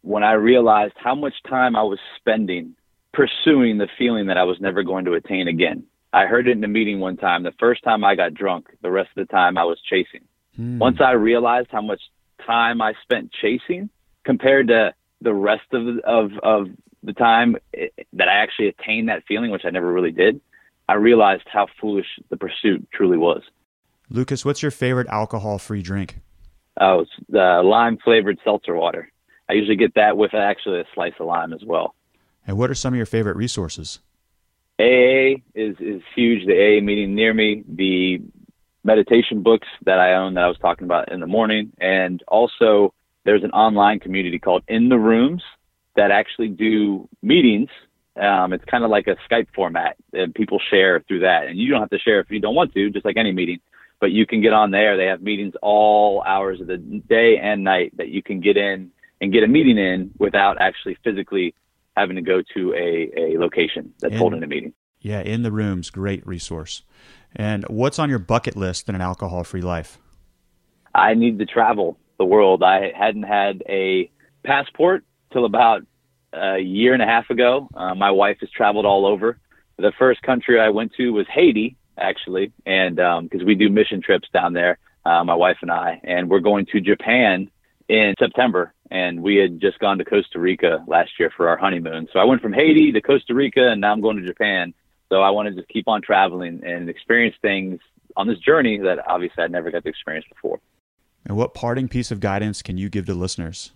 [0.02, 2.74] when I realized how much time I was spending
[3.12, 5.84] pursuing the feeling that I was never going to attain again.
[6.12, 7.42] I heard it in a meeting one time.
[7.42, 10.26] The first time I got drunk, the rest of the time I was chasing.
[10.56, 10.78] Hmm.
[10.78, 12.00] Once I realized how much
[12.46, 13.90] time I spent chasing
[14.24, 16.66] compared to the rest of of of
[17.02, 20.40] the time it, that I actually attained that feeling, which I never really did,
[20.88, 23.42] I realized how foolish the pursuit truly was.
[24.10, 26.16] Lucas, what's your favorite alcohol free drink?
[26.80, 29.10] Oh, it's the lime flavored seltzer water.
[29.50, 31.94] I usually get that with actually a slice of lime as well.
[32.48, 34.00] And what are some of your favorite resources?
[34.80, 36.46] AA is, is huge.
[36.46, 38.22] The AA meeting near me, the
[38.82, 42.94] meditation books that I own that I was talking about in the morning, and also
[43.24, 45.42] there's an online community called In the Rooms
[45.96, 47.68] that actually do meetings.
[48.16, 51.48] Um, it's kind of like a Skype format, and people share through that.
[51.48, 53.58] And you don't have to share if you don't want to, just like any meeting.
[54.00, 54.96] But you can get on there.
[54.96, 58.90] They have meetings all hours of the day and night that you can get in
[59.20, 61.54] and get a meeting in without actually physically
[61.98, 64.72] having to go to a, a location that's in, holding a meeting.
[65.00, 66.82] Yeah, in the rooms, great resource.
[67.34, 69.98] And what's on your bucket list in an alcohol free life?
[70.94, 72.62] I need to travel the world.
[72.62, 74.10] I hadn't had a
[74.44, 75.82] passport till about
[76.32, 77.68] a year and a half ago.
[77.74, 79.38] Uh, my wife has traveled all over.
[79.76, 84.02] The first country I went to was Haiti, actually, and because um, we do mission
[84.02, 87.50] trips down there, uh, my wife and I, and we're going to Japan
[87.88, 88.74] in September.
[88.90, 92.08] And we had just gone to Costa Rica last year for our honeymoon.
[92.12, 94.72] So I went from Haiti to Costa Rica, and now I'm going to Japan.
[95.10, 97.80] So I want to just keep on traveling and experience things
[98.16, 100.58] on this journey that obviously I never got to experience before.
[101.26, 103.72] And what parting piece of guidance can you give to listeners?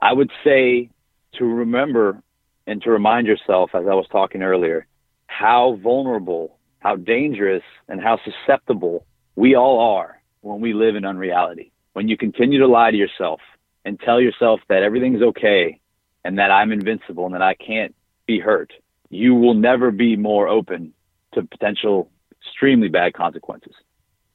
[0.00, 0.90] I would say
[1.34, 2.22] to remember
[2.66, 4.86] and to remind yourself, as I was talking earlier,
[5.26, 9.06] how vulnerable, how dangerous, and how susceptible
[9.36, 11.72] we all are when we live in unreality.
[11.92, 13.40] When you continue to lie to yourself
[13.84, 15.80] and tell yourself that everything's okay
[16.24, 17.94] and that I'm invincible and that I can't
[18.26, 18.72] be hurt,
[19.08, 20.92] you will never be more open
[21.34, 22.10] to potential
[22.40, 23.74] extremely bad consequences.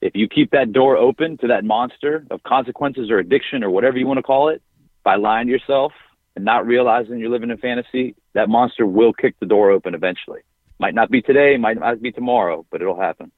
[0.01, 3.97] If you keep that door open to that monster of consequences or addiction or whatever
[3.97, 4.61] you want to call it
[5.03, 5.93] by lying to yourself
[6.35, 10.41] and not realizing you're living in fantasy, that monster will kick the door open eventually.
[10.79, 13.31] Might not be today, might not be tomorrow, but it'll happen.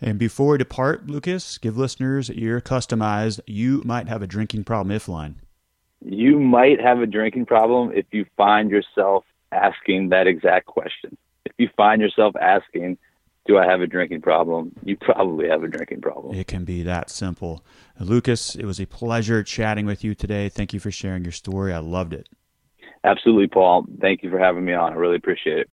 [0.00, 4.94] And before we depart, Lucas, give listeners your customized you might have a drinking problem
[4.94, 5.40] if line.
[6.04, 11.16] You might have a drinking problem if you find yourself asking that exact question.
[11.46, 12.98] If you find yourself asking,
[13.46, 14.72] do I have a drinking problem?
[14.84, 16.34] You probably have a drinking problem.
[16.34, 17.64] It can be that simple.
[17.98, 20.48] Lucas, it was a pleasure chatting with you today.
[20.48, 21.72] Thank you for sharing your story.
[21.72, 22.28] I loved it.
[23.04, 23.86] Absolutely, Paul.
[24.00, 24.92] Thank you for having me on.
[24.92, 25.70] I really appreciate it.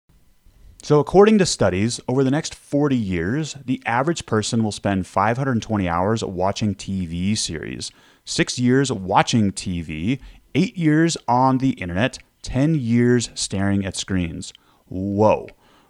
[0.83, 5.87] So, according to studies, over the next 40 years, the average person will spend 520
[5.87, 7.91] hours watching TV series,
[8.25, 10.19] six years watching TV,
[10.55, 14.53] eight years on the internet, 10 years staring at screens.
[14.87, 15.47] Whoa.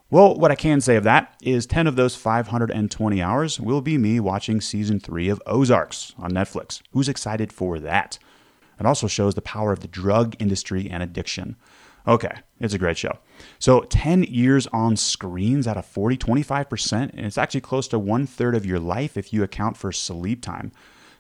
[0.10, 3.98] Well, what I can say of that is 10 of those 520 hours will be
[3.98, 6.82] me watching season 3 of Ozarks on Netflix.
[6.92, 8.20] Who's excited for that?
[8.78, 11.56] It also shows the power of the drug industry and addiction.
[12.08, 13.20] Okay, it's a great show.
[13.60, 18.26] So, 10 years on screens out of 40, 25%, and it's actually close to one
[18.26, 20.72] third of your life if you account for sleep time.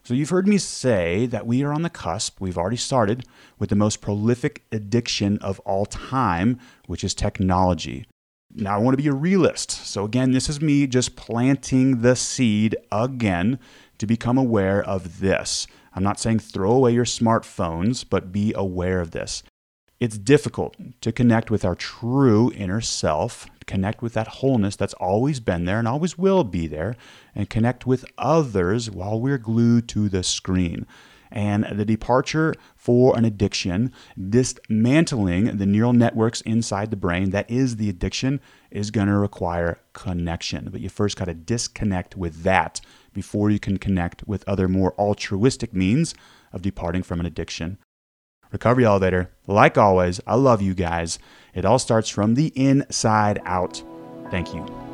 [0.03, 3.23] So, you've heard me say that we are on the cusp, we've already started
[3.59, 8.07] with the most prolific addiction of all time, which is technology.
[8.53, 9.69] Now, I want to be a realist.
[9.69, 13.59] So, again, this is me just planting the seed again
[13.99, 15.67] to become aware of this.
[15.93, 19.43] I'm not saying throw away your smartphones, but be aware of this.
[20.01, 25.39] It's difficult to connect with our true inner self, connect with that wholeness that's always
[25.39, 26.95] been there and always will be there,
[27.35, 30.87] and connect with others while we're glued to the screen.
[31.31, 37.75] And the departure for an addiction, dismantling the neural networks inside the brain that is
[37.75, 38.41] the addiction,
[38.71, 40.69] is going to require connection.
[40.71, 42.81] But you first got to disconnect with that
[43.13, 46.15] before you can connect with other more altruistic means
[46.51, 47.77] of departing from an addiction.
[48.51, 51.19] Recovery Elevator, like always, I love you guys.
[51.53, 53.83] It all starts from the inside out.
[54.29, 54.90] Thank you.